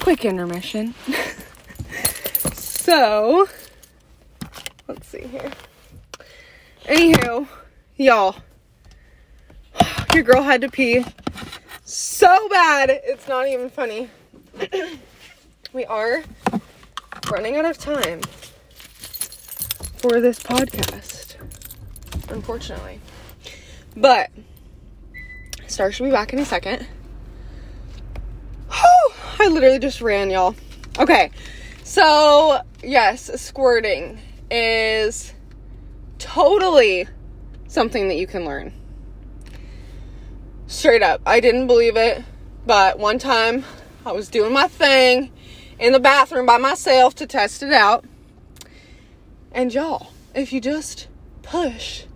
[0.00, 0.94] Quick intermission.
[2.52, 3.48] so,
[4.86, 5.50] let's see here.
[6.84, 7.48] Anywho,
[7.96, 8.36] y'all,
[10.12, 11.04] your girl had to pee
[11.84, 12.90] so bad.
[12.90, 14.10] It's not even funny.
[15.72, 16.22] we are
[17.30, 18.20] running out of time
[19.96, 21.36] for this podcast,
[22.28, 23.00] unfortunately.
[23.96, 24.30] But
[25.66, 26.86] Star should be back in a second.
[29.54, 30.56] Literally just ran, y'all.
[30.98, 31.30] Okay,
[31.84, 34.18] so yes, squirting
[34.50, 35.32] is
[36.18, 37.06] totally
[37.68, 38.72] something that you can learn.
[40.66, 42.24] Straight up, I didn't believe it,
[42.66, 43.64] but one time
[44.04, 45.30] I was doing my thing
[45.78, 48.04] in the bathroom by myself to test it out.
[49.52, 51.06] And y'all, if you just
[51.42, 52.06] push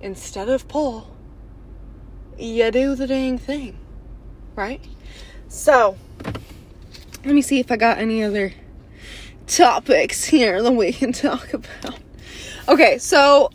[0.00, 1.16] instead of pull,
[2.38, 3.76] you do the dang thing,
[4.54, 4.80] right?
[5.48, 5.96] So,
[7.24, 8.52] let me see if I got any other
[9.46, 11.98] topics here that we can talk about.
[12.68, 13.50] Okay, so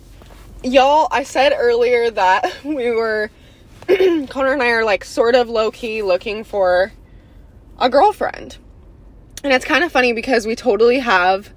[0.64, 3.30] y'all, I said earlier that we were
[3.88, 6.94] Connor and I are like sort of low key looking for
[7.80, 8.58] a girlfriend.
[9.44, 11.54] And it's kind of funny because we totally have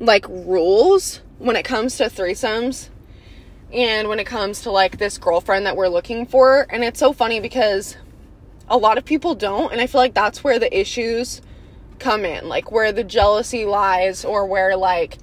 [0.00, 2.88] like rules when it comes to threesomes
[3.72, 6.66] and when it comes to like this girlfriend that we're looking for.
[6.70, 7.96] And it's so funny because
[8.70, 11.40] a lot of people don't and i feel like that's where the issues
[11.98, 15.18] come in like where the jealousy lies or where like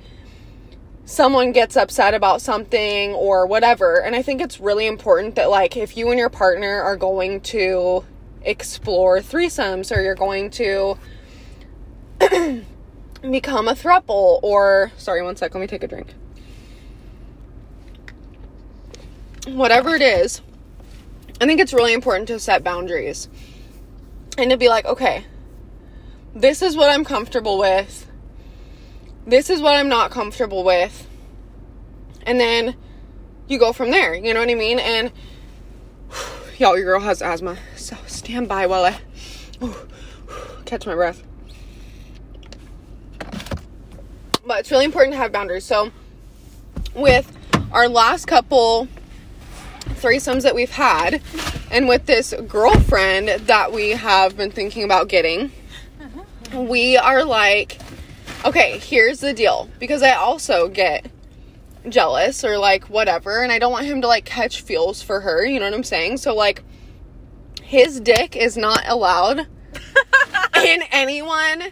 [1.05, 4.01] someone gets upset about something or whatever.
[4.01, 7.41] And i think it's really important that like if you and your partner are going
[7.41, 8.03] to
[8.41, 10.97] explore threesomes or you're going to
[13.21, 16.13] become a thruple or sorry one sec let me take a drink.
[19.47, 20.41] Whatever it is
[21.39, 23.27] I think it's really important to set boundaries
[24.37, 25.25] and to be like, okay,
[26.33, 28.09] this is what I'm comfortable with.
[29.25, 31.07] This is what I'm not comfortable with.
[32.25, 32.75] And then
[33.47, 34.13] you go from there.
[34.15, 34.79] You know what I mean?
[34.79, 35.11] And
[36.57, 37.57] y'all, your girl has asthma.
[37.75, 38.99] So stand by while I
[40.65, 41.21] catch my breath.
[44.45, 45.65] But it's really important to have boundaries.
[45.65, 45.91] So
[46.93, 47.35] with
[47.71, 48.87] our last couple
[50.05, 51.19] threesomes that we've had
[51.71, 55.51] and with this girlfriend that we have been thinking about getting,
[56.53, 57.79] we are like,
[58.45, 59.67] okay, here's the deal.
[59.79, 61.07] Because I also get
[61.89, 65.43] jealous or like whatever, and I don't want him to like catch feels for her,
[65.43, 66.17] you know what I'm saying?
[66.17, 66.61] So, like,
[67.63, 69.39] his dick is not allowed
[70.63, 71.63] in anyone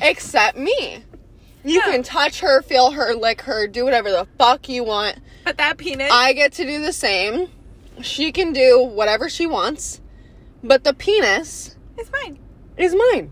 [0.00, 1.04] except me.
[1.66, 1.92] You Yeah.
[1.92, 5.18] can touch her, feel her, lick her, do whatever the fuck you want.
[5.44, 6.10] But that penis.
[6.10, 7.48] I get to do the same.
[8.02, 10.00] She can do whatever she wants,
[10.62, 12.38] but the penis is mine.
[12.76, 13.30] is mine.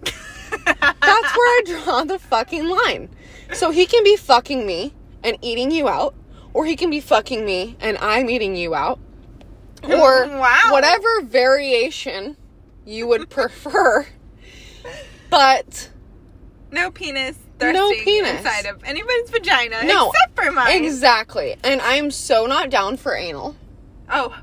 [0.65, 3.09] That's where I draw the fucking line.
[3.53, 4.95] So he can be fucking me
[5.25, 6.15] and eating you out,
[6.55, 8.99] or he can be fucking me and I'm eating you out,
[9.85, 10.69] or Wow.
[10.71, 12.37] whatever variation
[12.85, 14.07] you would prefer.
[15.31, 15.91] But
[16.71, 18.39] No penis No penis.
[18.39, 20.85] inside of anybody's vagina No, except for mine.
[20.85, 21.57] exactly.
[21.65, 23.57] And I'm so not down for anal.
[24.11, 24.35] oh.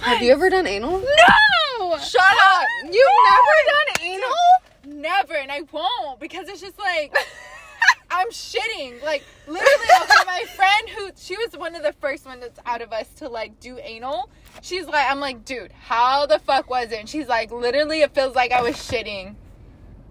[0.00, 1.00] Have you ever done anal?
[1.00, 1.98] No!
[1.98, 2.66] Shut up!
[2.84, 2.94] You've
[3.28, 5.00] never done anal?
[5.00, 7.14] Never, and I won't because it's just like
[8.10, 9.02] I'm shitting.
[9.02, 12.82] Like literally, okay, my friend who she was one of the first ones that's out
[12.82, 14.30] of us to like do anal.
[14.62, 17.00] She's like, I'm like, dude, how the fuck was it?
[17.00, 19.34] And she's like, literally, it feels like I was shitting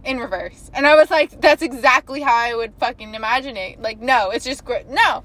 [0.04, 0.70] in reverse.
[0.74, 3.82] And I was like, that's exactly how I would fucking imagine it.
[3.82, 5.24] Like, no, it's just gr- no.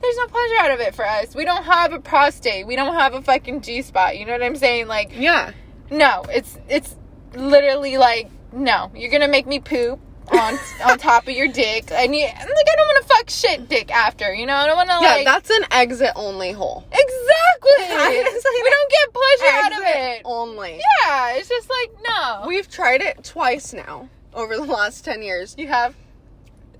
[0.00, 1.34] There's no pleasure out of it for us.
[1.34, 2.66] We don't have a prostate.
[2.66, 4.18] We don't have a fucking G spot.
[4.18, 4.86] You know what I'm saying?
[4.88, 5.52] Like, Yeah.
[5.90, 6.94] no, it's it's
[7.34, 8.90] literally like no.
[8.94, 9.98] You're gonna make me poop
[10.32, 13.30] on on top of your dick, and you and, like I don't want to fuck
[13.30, 14.32] shit dick after.
[14.34, 16.84] You know, I don't want to Yeah, like that's an exit only hole.
[16.90, 17.96] exactly.
[17.96, 18.12] Like
[18.62, 20.22] we don't get pleasure out of it.
[20.24, 20.80] only.
[21.06, 22.44] Yeah, it's just like no.
[22.46, 25.54] We've tried it twice now over the last 10 years.
[25.58, 25.94] you have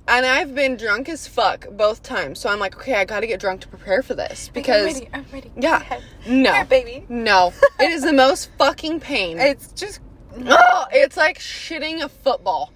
[0.09, 2.39] And I've been drunk as fuck both times.
[2.39, 4.49] So I'm like, okay, I gotta get drunk to prepare for this.
[4.49, 5.09] I'm Because, ready.
[5.13, 5.51] I'm ready.
[5.57, 6.53] Yeah, no.
[6.53, 7.05] Here, baby.
[7.09, 7.53] No.
[7.81, 9.39] It is the most fucking pain.
[9.39, 10.01] It's just
[10.47, 12.73] oh, it's like shitting a football.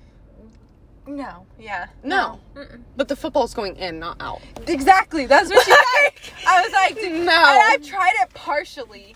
[1.07, 1.47] no.
[1.59, 1.87] Yeah.
[2.03, 2.41] No.
[2.55, 2.81] Mm-mm.
[2.97, 4.41] But the football's going in, not out.
[4.67, 5.27] Exactly.
[5.27, 6.33] That's what she said.
[6.49, 7.11] I was like, No.
[7.11, 9.15] And I've tried it partially,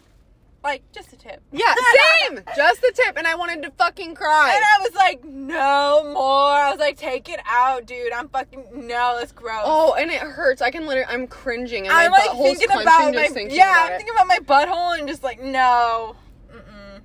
[0.64, 1.42] like just a tip.
[1.52, 1.74] Yeah,
[2.22, 2.40] same.
[2.56, 4.54] Just the tip, and I wanted to fucking cry.
[4.54, 6.52] And I was like, no more.
[6.52, 8.12] I was like, take it out, dude.
[8.12, 9.16] I'm fucking no.
[9.18, 9.62] That's gross.
[9.64, 10.62] Oh, and it hurts.
[10.62, 11.06] I can literally.
[11.08, 13.70] I'm cringing, and I'm my like thinking about my thinking yeah.
[13.70, 13.96] about I'm it.
[13.98, 16.16] thinking about my butthole and just like no.
[16.50, 17.00] Mm-mm.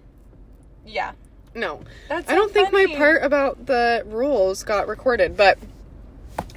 [0.85, 1.11] Yeah.
[1.53, 1.81] No.
[2.07, 5.57] That's I don't so think my part about the rules got recorded, but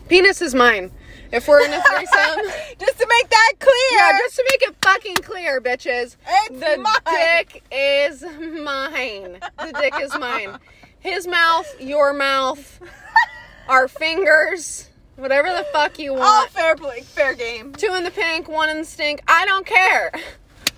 [0.09, 0.93] penis is mine.
[1.33, 2.53] If we're in a threesome.
[2.79, 3.73] Just to make that clear.
[3.93, 6.17] Yeah, just to make it fucking clear, bitches.
[6.27, 6.95] It's the mine.
[7.07, 9.39] dick is mine.
[9.59, 10.59] The dick is mine.
[11.01, 12.81] His mouth, your mouth,
[13.69, 16.51] our fingers, whatever the fuck you all want.
[16.51, 17.73] fair play, fair game.
[17.73, 19.21] Two in the pink, one in the stink.
[19.27, 20.13] I don't care.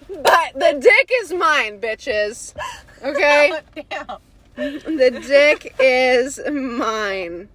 [0.09, 2.55] But the dick is mine, bitches.
[3.03, 3.53] Okay?
[3.91, 4.17] Damn.
[4.57, 7.51] The dick is mine.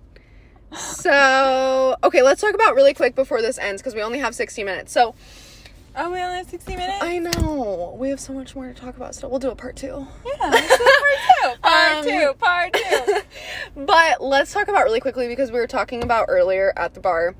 [0.75, 4.63] So, okay, let's talk about really quick before this ends because we only have 60
[4.63, 4.91] minutes.
[4.91, 5.15] So,
[5.95, 7.01] Oh, we only have 60 minutes?
[7.01, 9.15] I know we have so much more to talk about.
[9.15, 10.07] So, we'll do a part two.
[10.25, 11.61] yeah, let's do part two.
[11.61, 12.33] Part Um, two.
[12.37, 13.21] Part two.
[13.85, 17.35] but let's talk about really quickly because we were talking about earlier at the bar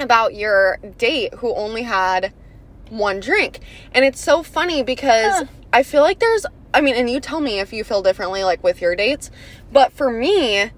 [0.00, 2.32] about your date who only had
[2.90, 3.60] one drink.
[3.92, 5.44] And it's so funny because Huh.
[5.72, 6.44] I feel like there's
[6.74, 9.30] I mean, and you tell me if you feel differently like with your dates,
[9.72, 10.70] but for me,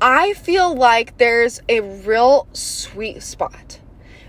[0.00, 3.80] I feel like there's a real sweet spot.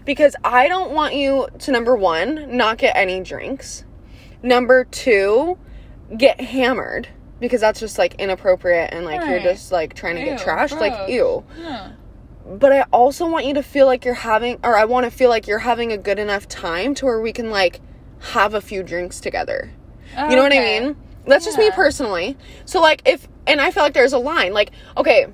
[0.03, 3.86] Because I don't want you to number 1, not get any drinks.
[4.41, 5.57] Number 2,
[6.17, 7.07] get hammered
[7.39, 10.80] because that's just like inappropriate and like you're just like trying to get Ew, trashed
[10.80, 11.93] like ew Yeah.
[12.45, 15.30] but I also want you to feel like you're having, or I want to feel
[15.30, 17.82] like you're having a good enough time to where we can like
[18.19, 19.72] have a few drinks together.
[20.17, 20.97] You know what I mean?
[21.26, 22.38] That's just me personally.
[22.65, 24.53] So like if, and I feel like there's a line.
[24.53, 25.28] Like, okay,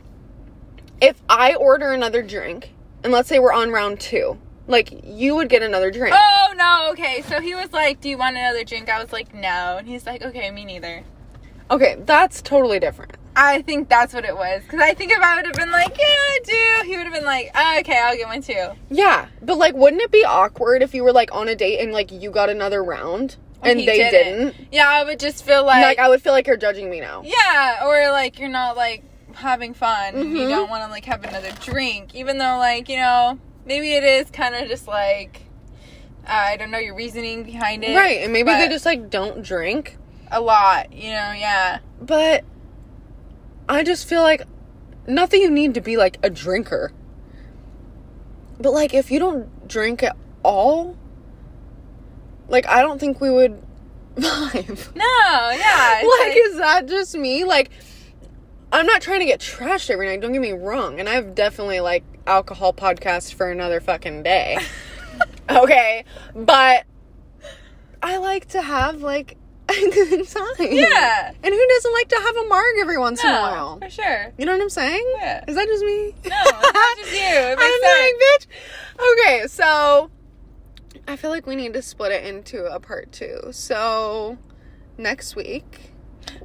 [1.01, 2.73] if I order another drink,
[3.03, 4.37] and let's say we're on round two,
[4.67, 6.15] like you would get another drink.
[6.17, 6.91] Oh, no.
[6.91, 7.21] Okay.
[7.23, 8.89] So he was like, Do you want another drink?
[8.89, 9.77] I was like, No.
[9.77, 11.03] And he's like, Okay, me neither.
[11.69, 13.17] Okay, that's totally different.
[13.35, 14.63] I think that's what it was.
[14.63, 17.13] Because I think if I would have been like, Yeah, I do, he would have
[17.13, 18.69] been like, oh, Okay, I'll get one too.
[18.89, 21.93] Yeah, but like, wouldn't it be awkward if you were like on a date and
[21.93, 24.55] like you got another round and He they didn't?
[24.71, 25.81] Yeah, I would just feel like.
[25.81, 27.23] Like, I would feel like you're judging me now.
[27.23, 29.03] Yeah, or like you're not like
[29.37, 30.15] having fun.
[30.15, 30.49] and You mm-hmm.
[30.49, 34.29] don't want to like have another drink, even though like you know maybe it is
[34.31, 35.41] kind of just like
[36.25, 37.95] I don't know your reasoning behind it.
[37.95, 39.97] Right, and maybe they just like don't drink.
[40.31, 40.91] a lot.
[40.91, 41.79] You know, yeah.
[42.01, 42.43] But
[43.69, 44.43] I just feel like
[45.07, 46.91] not that you need to be like a drinker.
[48.59, 50.97] But like if you don't drink at all,
[52.49, 53.61] like I don't think we would
[54.15, 54.95] vibe.
[54.95, 56.01] No, yeah.
[56.01, 57.43] it's like, is that just me?
[57.43, 57.69] Like
[58.71, 60.99] I'm not trying to get trashed every night, don't get me wrong.
[60.99, 64.57] And I've definitely like alcohol podcast for another fucking day.
[65.49, 66.03] okay.
[66.35, 66.85] But
[68.01, 69.37] I like to have like
[69.69, 70.45] a good time.
[70.59, 71.31] Yeah.
[71.43, 73.79] And who doesn't like to have a marg every once in a while?
[73.79, 74.33] for sure.
[74.37, 75.05] You know what I'm saying?
[75.15, 75.43] Yeah.
[75.47, 76.13] Is that just me?
[76.25, 77.19] No, it's not just you.
[77.21, 78.47] It makes I'm like, bitch.
[79.13, 80.11] Okay, so
[81.07, 83.39] I feel like we need to split it into a part two.
[83.51, 84.37] So
[84.97, 85.91] next week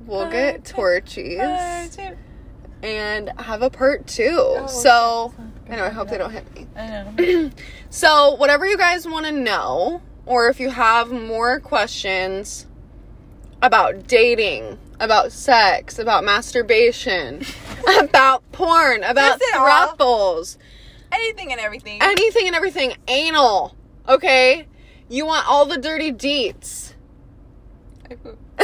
[0.06, 1.36] we'll uh, get Part two.
[1.36, 1.98] Torchy's
[2.82, 4.36] and have a part two.
[4.38, 5.32] Oh, so.
[5.70, 6.66] I know I hope they don't hit me.
[6.76, 7.50] I know.
[7.90, 12.66] So whatever you guys want to know, or if you have more questions
[13.60, 17.42] about dating, about sex, about masturbation,
[18.00, 19.94] about porn, about Just it all.
[19.94, 20.56] thruples,
[21.12, 21.98] Anything and everything.
[22.00, 23.76] anything and everything anal,
[24.08, 24.66] okay?
[25.10, 26.94] You want all the dirty deets.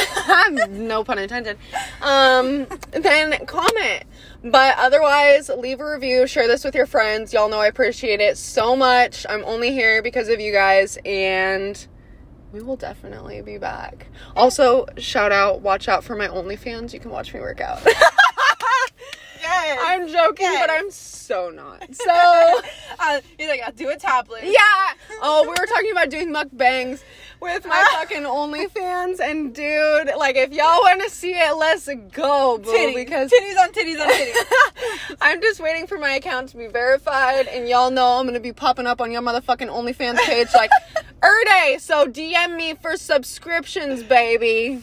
[0.68, 1.58] no pun intended.
[2.02, 4.04] Um, then comment.
[4.42, 7.32] But otherwise, leave a review, share this with your friends.
[7.32, 9.26] Y'all know I appreciate it so much.
[9.28, 11.86] I'm only here because of you guys, and
[12.52, 14.06] we will definitely be back.
[14.36, 16.92] Also, shout out, watch out for my OnlyFans.
[16.92, 17.80] You can watch me work out.
[19.48, 19.78] yes.
[19.82, 20.62] I'm joking, Yes.
[20.66, 21.82] but I'm so not.
[21.94, 22.60] So.
[23.00, 24.44] uh, he's like, I'll do a topless.
[24.44, 24.94] Yeah.
[25.22, 27.02] Oh, we were talking about doing mukbangs
[27.40, 32.58] with my fucking OnlyFans, and dude, like, if y'all want to see it, let's go,
[32.58, 32.70] boo.
[32.70, 32.94] Titties.
[32.94, 35.16] Because titties on titties on titties.
[35.20, 38.52] I'm just waiting for my account to be verified, and y'all know I'm gonna be
[38.52, 40.70] popping up on your motherfucking OnlyFans page like
[41.22, 41.78] Erde.
[41.78, 44.82] So DM me for subscriptions, baby.